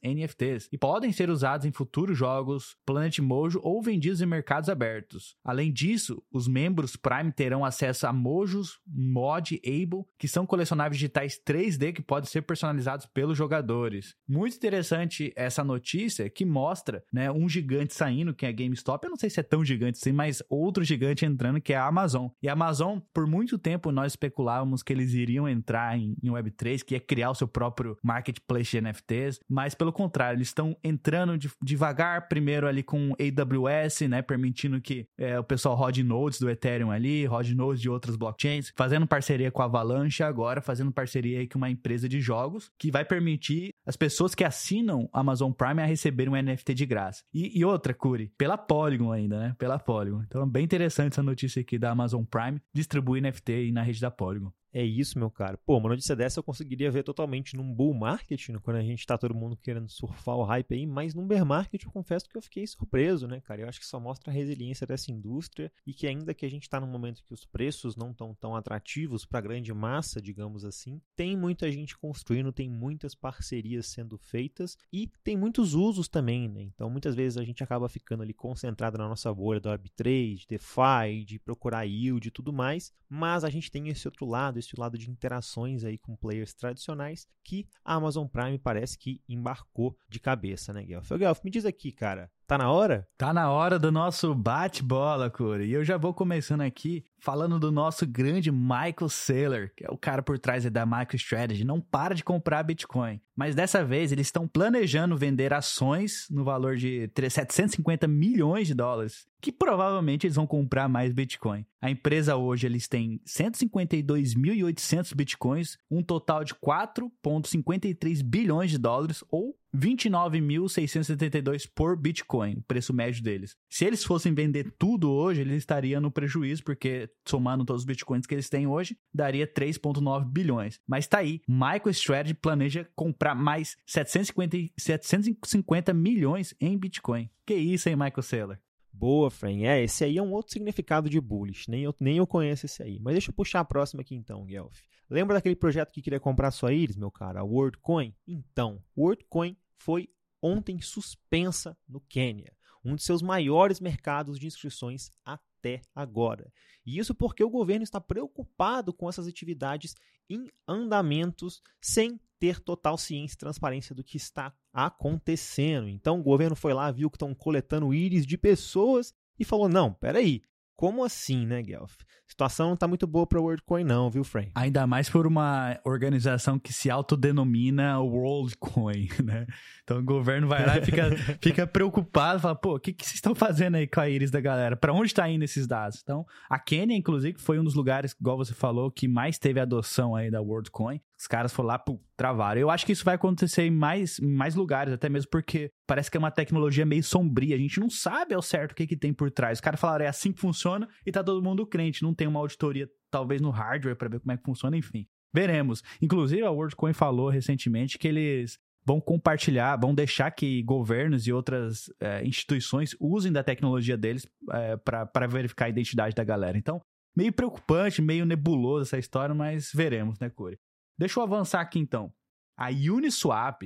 NFTs, 0.46 0.70
e 0.72 0.78
podem 0.78 1.12
ser 1.12 1.30
usados 1.30 1.66
em 1.66 1.72
futuros 1.72 2.18
jogos 2.18 2.78
Planet 2.86 3.20
Mojo 3.20 3.60
ou 3.64 3.82
vendidos 3.82 4.22
em 4.22 4.26
mercados 4.26 4.70
abertos. 4.70 5.36
Além 5.44 5.72
disso, 5.72 6.24
os 6.32 6.48
membros 6.48 6.96
Prime 6.96 7.32
terão 7.32 7.66
acesso 7.66 8.08
a 8.08 8.14
Mojos 8.14 8.80
Mod 8.86 9.60
Able, 9.66 10.06
que 10.18 10.28
são 10.28 10.46
colecionáveis 10.46 10.98
digitais 10.98 11.40
3D 11.46 11.94
que 11.94 12.02
podem 12.02 12.30
ser 12.30 12.44
personalizados 12.44 13.06
pelos 13.08 13.38
jogadores. 13.38 14.16
Muito 14.28 14.56
interessante 14.56 15.34
essa 15.36 15.64
notícia 15.64 16.30
que 16.30 16.46
mostra, 16.46 17.04
né, 17.12 17.32
um 17.32 17.50
gigante 17.50 17.94
saindo, 17.94 18.34
que 18.34 18.46
é 18.46 18.50
a 18.50 18.52
GameStop. 18.52 19.04
Eu 19.04 19.12
não 19.12 19.18
sei 19.18 19.30
se 19.30 19.40
é 19.40 19.44
tão 19.44 19.64
gigante 19.64 19.98
assim, 20.00 20.12
mas 20.12 20.44
outro 20.50 20.84
gigante 20.84 21.26
entrando, 21.26 21.62
que 21.62 21.74
é 21.74 21.78
a 21.78 21.88
Amazon. 21.88 22.28
E 22.42 22.50
a 22.50 22.54
Amazon, 22.54 23.00
por 23.14 23.28
muito 23.28 23.58
tempo, 23.58 23.92
nós 23.92 24.14
especulávamos 24.14 24.84
que 24.84 24.94
eles 24.94 25.14
iriam 25.14 25.48
entrar 25.48 25.98
em, 25.98 26.16
em 26.22 26.30
Web3, 26.30 26.84
que 26.84 26.94
ia 26.94 27.00
criar 27.00 27.32
o 27.32 27.36
seu 27.36 27.48
próprio 27.48 27.98
marketplace 28.04 28.72
de 28.72 28.82
NFTs, 28.82 29.40
mas 29.50 29.74
pelo 29.74 29.94
contrário, 29.94 30.35
eles 30.36 30.50
estão 30.50 30.76
entrando 30.84 31.38
de, 31.38 31.50
devagar, 31.62 32.28
primeiro 32.28 32.68
ali 32.68 32.84
com 32.84 33.14
AWS, 33.14 34.02
né, 34.02 34.22
permitindo 34.22 34.80
que 34.82 35.08
é, 35.18 35.40
o 35.40 35.44
pessoal 35.44 35.76
rode 35.76 36.04
nodes 36.04 36.40
do 36.40 36.50
Ethereum 36.50 36.92
ali, 36.92 37.26
rode 37.26 37.56
nodes 37.56 37.82
de 37.82 37.90
outras 37.90 38.16
blockchains, 38.16 38.72
fazendo 38.76 39.08
parceria 39.08 39.52
com 39.52 39.62
a 39.62 39.66
Avalanche 39.66 40.24
agora, 40.24 40.62
fazendo 40.62 40.92
parceria 40.92 41.48
com 41.48 41.58
uma 41.58 41.70
empresa 41.70 42.08
de 42.08 42.20
jogos 42.20 42.72
que 42.78 42.92
vai 42.92 43.06
permitir 43.06 43.74
as 43.86 43.96
pessoas 43.96 44.36
que 44.36 44.44
assinam 44.44 45.10
Amazon 45.14 45.52
Prime 45.52 45.82
a 45.82 45.86
receberem 45.86 46.34
um 46.34 46.42
NFT 46.42 46.74
de 46.74 46.86
graça. 46.86 47.24
E, 47.34 47.58
e 47.58 47.64
outra, 47.66 47.94
Curi, 47.94 48.32
pela 48.38 48.58
Polygon 48.58 49.12
ainda, 49.12 49.40
né, 49.40 49.56
pela 49.58 49.80
Polygon. 49.80 50.22
Então 50.24 50.44
é 50.44 50.46
bem 50.46 50.64
interessante 50.64 51.14
essa 51.14 51.24
notícia 51.24 51.62
aqui 51.62 51.78
da 51.78 51.92
Amazon 51.92 52.24
Prime 52.24 52.62
distribuir 52.74 53.24
NFT 53.24 53.72
na 53.72 53.82
rede 53.82 54.02
da 54.02 54.12
Polygon. 54.12 54.52
É 54.78 54.84
isso, 54.84 55.18
meu 55.18 55.32
cara. 55.32 55.58
Pô, 55.58 55.78
uma 55.78 55.88
notícia 55.88 56.18
dessa 56.18 56.38
eu 56.38 56.44
conseguiria 56.44 56.92
ver 56.92 57.02
totalmente 57.02 57.56
num 57.56 57.74
bull 57.74 57.94
market, 57.94 58.50
quando 58.62 58.76
a 58.76 58.84
gente 58.84 59.06
tá 59.06 59.18
todo 59.18 59.34
mundo 59.34 59.56
querendo 59.56 59.88
surfar 59.88 60.36
o 60.36 60.44
hype 60.44 60.74
aí, 60.74 60.86
mas 60.86 61.14
num 61.14 61.26
bear 61.26 61.46
market 61.46 61.82
eu 61.82 61.92
confesso 61.92 62.28
que 62.28 62.38
eu 62.38 62.42
fiquei 62.42 62.68
surpreso, 62.68 63.26
né, 63.26 63.40
cara? 63.40 63.62
Eu 63.62 63.70
acho 63.70 63.80
que 63.80 63.86
só 63.86 64.02
mostra 64.02 64.30
a 64.30 64.34
resiliência 64.34 64.86
dessa 64.86 65.14
indústria 65.14 65.72
e 65.88 65.94
que 65.94 66.06
ainda 66.06 66.34
que 66.34 66.46
a 66.46 66.50
gente 66.50 66.70
tá 66.70 66.78
num 66.78 66.88
momento 66.88 67.24
que 67.24 67.34
os 67.34 67.46
preços 67.46 67.96
não 67.96 68.12
estão 68.12 68.34
tão 68.34 68.54
atrativos 68.54 69.26
para 69.26 69.40
grande 69.40 69.74
massa, 69.74 70.22
digamos 70.22 70.66
assim, 70.66 71.00
tem 71.16 71.38
muita 71.38 71.72
gente 71.72 71.98
construindo, 71.98 72.52
tem 72.52 72.70
muitas 72.70 73.16
parcerias 73.16 73.86
sendo 73.86 74.18
feitas 74.18 74.78
e 74.92 75.10
tem 75.24 75.38
muitos 75.38 75.74
usos 75.74 76.10
também, 76.10 76.50
né? 76.50 76.64
Então 76.64 76.90
muitas 76.90 77.16
vezes 77.16 77.38
a 77.38 77.46
gente 77.46 77.64
acaba 77.64 77.88
ficando 77.88 78.24
ali 78.24 78.34
concentrado 78.34 78.98
na 78.98 79.08
nossa 79.08 79.34
bolha 79.34 79.62
do 79.62 79.70
Web3, 79.70 80.40
de 80.40 80.48
DeFi, 80.50 81.24
de 81.26 81.40
procurar 81.40 81.84
yield 81.84 82.28
e 82.28 82.32
tudo 82.32 82.52
mais, 82.52 82.92
mas 83.08 83.46
a 83.46 83.50
gente 83.50 83.72
tem 83.72 83.88
esse 83.88 84.06
outro 84.06 84.26
lado, 84.26 84.65
esse 84.66 84.80
lado 84.80 84.98
de 84.98 85.10
interações 85.10 85.84
aí 85.84 85.98
com 85.98 86.16
players 86.16 86.54
tradicionais 86.54 87.28
que 87.44 87.68
a 87.84 87.96
Amazon 87.96 88.28
Prime 88.28 88.58
parece 88.58 88.98
que 88.98 89.22
embarcou 89.28 89.96
de 90.10 90.20
cabeça, 90.20 90.74
né, 90.74 90.84
Guelph? 90.84 91.12
Guelph, 91.12 91.44
me 91.44 91.52
diz 91.52 91.66
aqui, 91.66 91.92
cara, 91.92 92.30
Tá 92.48 92.60
na 92.60 92.72
hora? 92.72 93.08
Tá 93.18 93.34
na 93.34 93.50
hora 93.50 93.80
do 93.80 93.92
nosso 93.92 94.36
bate-bola, 94.36 95.32
Corey. 95.32 95.68
E 95.68 95.74
eu 95.74 95.84
já 95.84 95.98
vou 95.98 96.14
começando 96.14 96.62
aqui 96.62 97.04
falando 97.20 97.60
do 97.60 97.72
nosso 97.72 98.06
grande 98.06 98.52
Michael 98.52 99.10
Saylor, 99.10 99.72
que 99.76 99.86
é 99.86 99.90
o 99.90 99.98
cara 99.98 100.22
por 100.22 100.38
trás 100.38 100.70
da 100.70 100.86
MicroStrategy. 100.86 101.64
Não 101.64 101.82
para 101.82 102.14
de 102.14 102.24
comprar 102.24 102.64
Bitcoin. 102.64 103.20
Mas 103.36 103.54
dessa 103.54 103.84
vez 103.84 104.12
eles 104.12 104.28
estão 104.28 104.48
planejando 104.48 105.18
vender 105.18 105.54
ações 105.54 106.28
no 106.30 106.44
valor 106.44 106.78
de 106.78 107.10
750 107.30 108.08
milhões 108.08 108.68
de 108.68 108.74
dólares, 108.74 109.28
que 109.42 109.52
provavelmente 109.52 110.26
eles 110.26 110.38
vão 110.38 110.48
comprar 110.48 110.88
mais 110.88 111.12
Bitcoin. 111.12 111.66
A 111.82 111.92
empresa 111.92 112.38
hoje 112.38 112.66
eles 112.66 112.88
têm 112.88 113.20
152.800 113.28 115.14
Bitcoins, 115.14 115.78
um 115.92 116.02
total 116.02 116.44
de 116.44 116.56
4,53 116.56 118.24
bilhões 118.24 118.72
de 118.72 118.78
dólares 118.78 119.24
ou 119.30 119.56
29.672 119.76 121.70
por 121.76 121.98
Bitcoin, 121.98 122.56
o 122.60 122.64
preço 122.64 122.94
médio 122.94 123.22
deles. 123.22 123.58
Se 123.70 123.84
eles 123.86 124.04
fossem 124.04 124.34
vender 124.34 124.74
tudo 124.80 125.12
hoje, 125.12 125.42
eles 125.42 125.58
estariam 125.58 126.00
no 126.02 126.10
prejuízo, 126.10 126.64
porque 126.64 127.05
somando 127.26 127.66
todos 127.66 127.82
os 127.82 127.86
Bitcoins 127.86 128.26
que 128.26 128.36
eles 128.36 128.50
têm 128.50 128.68
hoje, 128.68 128.98
daria 129.14 129.48
3,9 129.48 130.26
bilhões. 130.26 130.80
Mas 130.88 131.08
tá 131.08 131.20
aí, 131.20 131.42
MicroStrategy 131.48 132.34
planeja 132.34 132.88
comprar 132.96 133.36
mais 133.36 133.78
750, 133.86 134.74
750 134.78 135.94
milhões 135.94 136.56
em 136.60 136.78
Bitcoin. 136.78 137.30
Que 137.46 137.56
isso, 137.56 137.90
hein, 137.90 137.96
Michael 137.96 138.22
Saylor? 138.22 138.58
Boa, 138.98 139.30
Fran. 139.30 139.66
É, 139.66 139.84
esse 139.84 140.06
aí 140.06 140.18
é 140.18 140.24
um 140.24 140.32
outro 140.32 140.54
significado 140.54 141.10
de 141.10 141.20
bullish. 141.20 141.70
Nem 141.70 141.84
eu, 141.84 141.94
nem 142.00 142.18
eu 142.18 142.26
conheço 142.26 142.66
esse 142.66 142.82
aí. 142.82 142.98
Mas 143.02 143.14
deixa 143.14 143.30
eu 143.30 143.36
puxar 143.36 143.60
a 143.60 143.66
próxima 143.66 144.02
aqui 144.02 144.16
então, 144.16 144.46
Guelph. 144.46 144.80
Lembra 145.10 145.36
daquele 145.36 145.56
projeto 145.56 145.92
que 145.92 146.02
queria 146.02 146.20
comprar 146.20 146.50
sua 146.52 146.74
íris, 146.74 146.96
meu 146.96 147.12
cara? 147.12 147.42
A 147.42 147.44
WorldCoin? 147.44 148.16
Então, 148.26 148.82
WorldCoin 148.98 149.58
foi 149.78 150.10
ontem 150.42 150.80
suspensa 150.80 151.78
no 151.88 152.00
Quênia, 152.00 152.54
um 152.84 152.96
de 152.96 153.04
seus 153.04 153.22
maiores 153.22 153.80
mercados 153.80 154.40
de 154.40 154.48
inscrições 154.48 155.12
até 155.24 155.55
agora. 155.94 156.52
E 156.86 157.00
isso 157.00 157.16
porque 157.16 157.44
o 157.44 157.50
governo 157.50 157.84
está 157.84 158.00
preocupado 158.00 158.94
com 158.94 159.10
essas 159.10 159.28
atividades 159.28 159.96
em 160.30 160.50
andamentos 160.68 161.62
sem 161.82 162.20
ter 162.40 162.60
total 162.60 162.98
ciência 162.98 163.36
e 163.36 163.40
transparência 163.40 163.96
do 163.96 164.04
que 164.04 164.18
está 164.18 164.54
acontecendo. 164.74 165.88
Então 165.88 166.20
o 166.20 166.24
governo 166.24 166.56
foi 166.56 166.74
lá, 166.74 166.92
viu 166.92 167.10
que 167.10 167.16
estão 167.16 167.34
coletando 167.34 167.94
íris 167.94 168.26
de 168.26 168.38
pessoas 168.38 169.14
e 169.40 169.46
falou: 169.46 169.70
não, 169.70 169.94
peraí, 169.94 170.42
como 170.76 171.04
assim, 171.04 171.46
né, 171.46 171.62
Guelph? 171.62 171.96
A 172.28 172.32
situação 172.32 172.70
não 172.70 172.76
tá 172.76 172.88
muito 172.88 173.06
boa 173.06 173.28
para 173.28 173.40
o 173.40 173.44
WorldCoin 173.44 173.84
não, 173.84 174.10
viu, 174.10 174.24
Frank? 174.24 174.52
Ainda 174.56 174.88
mais 174.88 175.08
por 175.10 175.28
uma 175.28 175.80
organização 175.86 176.58
que 176.58 176.74
se 176.74 176.90
autodenomina 176.90 178.00
WorldCoin, 178.00 179.08
né? 179.24 179.46
Então 179.84 180.00
o 180.00 180.04
governo 180.04 180.48
vai 180.48 180.66
lá 180.66 180.78
e 180.80 180.82
fica, 180.84 181.12
fica 181.40 181.68
preocupado, 181.68 182.40
fala, 182.40 182.56
pô, 182.56 182.76
o 182.76 182.80
que, 182.80 182.94
que 182.94 183.06
vocês 183.06 183.16
estão 183.16 183.36
fazendo 183.36 183.76
aí 183.76 183.88
com 183.88 184.00
a 184.00 184.10
íris 184.10 184.32
da 184.32 184.42
galera? 184.42 184.76
Para 184.76 184.92
onde 184.92 185.08
está 185.08 185.30
indo 185.30 185.44
esses 185.44 185.68
dados? 185.68 186.00
Então, 186.02 186.26
a 186.50 186.58
Quênia, 186.58 186.98
inclusive, 186.98 187.38
foi 187.38 187.60
um 187.60 187.64
dos 187.64 187.76
lugares, 187.76 188.16
igual 188.20 188.38
você 188.38 188.54
falou, 188.54 188.92
que 188.92 189.08
mais 189.08 189.38
teve 189.38 189.60
adoção 189.60 190.16
aí 190.16 190.32
da 190.32 190.42
WorldCoin. 190.42 191.00
Os 191.18 191.28
caras 191.28 191.54
foram 191.54 191.68
lá, 191.68 191.80
pô, 191.80 192.00
travaram. 192.18 192.60
Eu 192.60 192.70
acho 192.70 192.86
que 192.86 192.92
isso 192.92 193.06
vai 193.06 193.16
acontecer 193.16 193.64
em 193.64 193.72
mais, 193.72 194.20
em 194.20 194.28
mais 194.28 194.54
lugares, 194.54 194.94
até 194.94 195.08
mesmo 195.08 195.30
porque 195.32 195.72
parece 195.88 196.12
que 196.12 196.18
é 196.18 196.20
uma 196.20 196.32
tecnologia 196.32 196.86
meio 196.86 197.04
sombria. 197.04 197.56
A 197.56 197.60
gente 197.60 197.80
não 197.80 197.90
sabe 197.90 198.34
ao 198.34 198.42
certo 198.42 198.74
o 198.74 198.76
que, 198.76 198.86
que 198.86 198.98
tem 198.98 199.14
por 199.14 199.32
trás. 199.32 199.58
Os 199.58 199.62
caras 199.62 199.80
falaram, 199.80 200.06
é 200.06 200.08
assim 200.08 200.32
que 200.34 200.42
funciona 200.42 200.88
e 201.06 201.12
tá 201.12 201.24
todo 201.24 201.42
mundo 201.42 201.66
crente. 201.66 202.04
Não 202.04 202.14
tem 202.14 202.28
uma 202.28 202.40
auditoria, 202.40 202.90
talvez, 203.10 203.42
no 203.42 203.50
hardware 203.50 203.96
para 203.96 204.10
ver 204.10 204.20
como 204.20 204.32
é 204.34 204.38
que 204.38 204.44
funciona, 204.44 204.76
enfim. 204.76 205.08
Veremos. 205.34 205.82
Inclusive, 206.02 206.44
a 206.44 206.52
WorldCoin 206.52 206.94
falou 206.94 207.30
recentemente 207.30 207.98
que 207.98 208.08
eles 208.08 208.58
vão 208.86 209.02
compartilhar, 209.02 209.76
vão 209.78 209.96
deixar 209.96 210.30
que 210.32 210.62
governos 210.64 211.26
e 211.26 211.34
outras 211.34 211.92
é, 212.00 212.24
instituições 212.26 212.96
usem 213.00 213.32
da 213.32 213.44
tecnologia 213.44 213.98
deles 213.98 214.28
é, 214.52 214.78
para 214.78 215.28
verificar 215.28 215.66
a 215.66 215.70
identidade 215.70 216.16
da 216.16 216.24
galera. 216.24 216.58
Então, 216.58 216.80
meio 217.18 217.34
preocupante, 217.34 218.02
meio 218.02 218.26
nebuloso 218.26 218.84
essa 218.84 218.98
história, 218.98 219.34
mas 219.34 219.72
veremos, 219.74 220.20
né, 220.20 220.30
Corey? 220.30 220.58
Deixa 220.98 221.20
eu 221.20 221.24
avançar 221.24 221.62
aqui 221.62 221.80
então. 221.80 222.14
A 222.58 222.70
Uniswap 222.70 223.62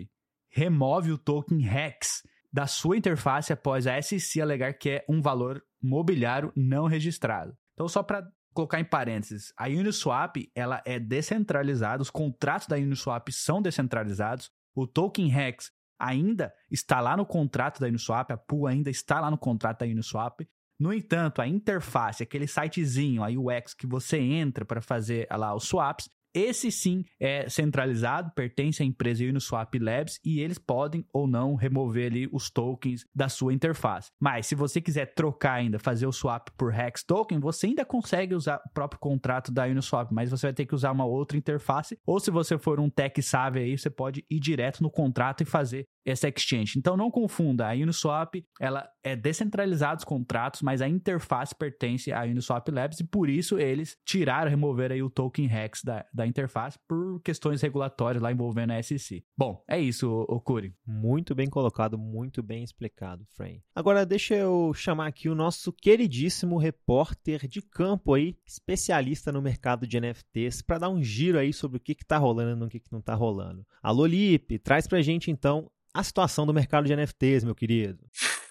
remove 0.52 1.12
o 1.12 1.18
token 1.18 1.62
REX 1.62 2.24
da 2.52 2.66
sua 2.66 2.98
interface 2.98 3.54
após 3.54 3.86
a 3.86 4.02
SEC 4.02 4.42
alegar 4.42 4.74
que 4.74 4.90
é 4.90 5.06
um 5.08 5.22
valor 5.22 5.64
mobiliário 5.82 6.52
não 6.56 6.88
registrado. 6.88 7.56
Então, 7.74 7.88
só 7.88 8.02
para 8.02 8.28
colocar 8.54 8.80
em 8.80 8.86
parênteses, 8.86 9.54
a 9.56 9.68
Uniswap 9.68 10.38
ela 10.56 10.82
é 10.86 11.00
descentralizada, 11.00 12.02
os 12.02 12.10
contratos 12.10 12.68
da 12.68 12.76
Uniswap 12.76 13.30
são 13.32 13.62
descentralizados, 13.62 14.52
o 14.76 14.88
token 14.88 15.28
REX 15.28 15.72
ainda 16.00 16.54
está 16.72 17.00
lá 17.00 17.16
no 17.16 17.26
contrato 17.26 17.80
da 17.80 17.88
Uniswap, 17.88 18.32
a 18.32 18.38
pool 18.38 18.66
ainda 18.68 18.90
está 18.90 19.20
lá 19.20 19.30
no 19.30 19.38
contrato 19.38 19.80
da 19.80 19.86
Uniswap. 19.86 20.42
No 20.80 20.94
entanto, 20.94 21.42
a 21.42 21.48
interface, 21.48 22.24
aquele 22.24 22.48
sitezinho, 22.48 23.22
a 23.22 23.28
UX 23.28 23.74
que 23.74 23.86
você 23.86 24.18
entra 24.18 24.64
para 24.64 24.82
fazer 24.82 25.28
lá 25.30 25.54
os 25.54 25.66
swaps, 25.66 26.10
esse 26.34 26.72
sim 26.72 27.04
é 27.20 27.50
centralizado, 27.50 28.32
pertence 28.36 28.84
à 28.84 28.86
empresa 28.86 29.24
Uniswap 29.24 29.74
Labs 29.80 30.20
e 30.24 30.40
eles 30.40 30.58
podem 30.58 31.06
ou 31.12 31.28
não 31.28 31.56
remover 31.56 32.12
ali 32.12 32.30
os 32.32 32.50
tokens 32.50 33.06
da 33.14 33.28
sua 33.28 33.54
interface. 33.54 34.12
Mas 34.20 34.48
se 34.48 34.56
você 34.56 34.80
quiser 34.80 35.14
trocar 35.14 35.54
ainda, 35.54 35.80
fazer 35.80 36.06
o 36.06 36.12
swap 36.12 36.50
por 36.58 36.74
Hex 36.74 37.04
Token, 37.04 37.40
você 37.40 37.68
ainda 37.68 37.86
consegue 37.86 38.36
usar 38.36 38.62
o 38.66 38.74
próprio 38.74 39.00
contrato 39.00 39.52
da 39.52 39.66
Uniswap, 39.66 40.12
mas 40.12 40.30
você 40.30 40.48
vai 40.48 40.54
ter 40.54 40.66
que 40.66 40.76
usar 40.76 40.92
uma 40.92 41.06
outra 41.06 41.38
interface. 41.38 41.98
Ou 42.06 42.20
se 42.20 42.30
você 42.30 42.58
for 42.58 42.80
um 42.80 42.90
tech 42.90 43.22
savvy 43.22 43.60
aí, 43.60 43.78
você 43.78 43.90
pode 43.90 44.26
ir 44.30 44.40
direto 44.40 44.84
no 44.84 44.92
contrato 44.92 45.42
e 45.42 45.46
fazer 45.46 45.88
essa 46.10 46.28
exchange. 46.28 46.78
Então 46.78 46.98
não 46.98 47.12
confunda, 47.12 47.68
a 47.68 47.74
Uniswap 47.74 48.36
ela 48.60 48.90
é 49.04 49.16
descentralizada 49.16 49.98
os 49.98 50.04
contratos, 50.04 50.62
mas 50.62 50.82
a 50.82 50.88
interface 50.88 51.56
pertence 51.56 52.12
à 52.12 52.24
Uniswap 52.24 52.68
Labs 52.70 53.00
e 53.00 53.04
por 53.04 53.30
isso 53.30 53.58
eles 53.58 53.98
tiraram, 54.06 54.50
removeram 54.50 54.96
aí 54.96 55.04
o 55.04 55.10
token 55.10 55.46
Hex 55.52 55.84
da, 55.84 56.06
da 56.14 56.28
interface 56.28 56.78
por 56.88 57.22
questões 57.22 57.62
regulatórias 57.62 58.22
lá 58.22 58.32
envolvendo 58.32 58.72
a 58.72 58.82
SEC. 58.82 59.24
Bom, 59.38 59.64
é 59.68 59.80
isso, 59.80 60.10
o 60.28 60.40
Curi. 60.40 60.74
Muito 60.86 61.34
bem 61.34 61.50
colocado, 61.50 61.98
muito 61.98 62.42
bem 62.42 62.64
explicado, 62.64 63.26
Frame. 63.36 63.64
Agora 63.76 64.06
deixa 64.06 64.36
eu 64.36 64.74
chamar 64.74 65.08
aqui 65.08 65.30
o 65.30 65.36
nosso 65.36 65.72
queridíssimo 65.72 66.58
repórter 66.58 67.48
de 67.48 67.62
campo 67.62 68.14
aí, 68.14 68.36
especialista 68.46 69.32
no 69.32 69.42
mercado 69.42 69.88
de 69.88 70.00
NFTs, 70.00 70.62
para 70.62 70.80
dar 70.80 70.90
um 70.90 71.02
giro 71.02 71.38
aí 71.38 71.54
sobre 71.54 71.78
o 71.78 71.80
que 71.80 71.94
está 71.94 72.18
rolando 72.18 72.66
e 72.66 72.68
o 72.68 72.70
que, 72.70 72.80
que 72.80 72.92
não 72.92 73.00
está 73.00 73.14
rolando. 73.14 73.66
Alô, 73.82 74.06
Lipe, 74.06 74.60
traz 74.60 74.88
pra 74.88 75.02
gente 75.02 75.32
então 75.32 75.70
a 75.94 76.04
situação 76.04 76.46
do 76.46 76.54
mercado 76.54 76.88
de 76.88 76.96
NFTs, 76.96 77.44
meu 77.44 77.56
querido. 77.56 78.00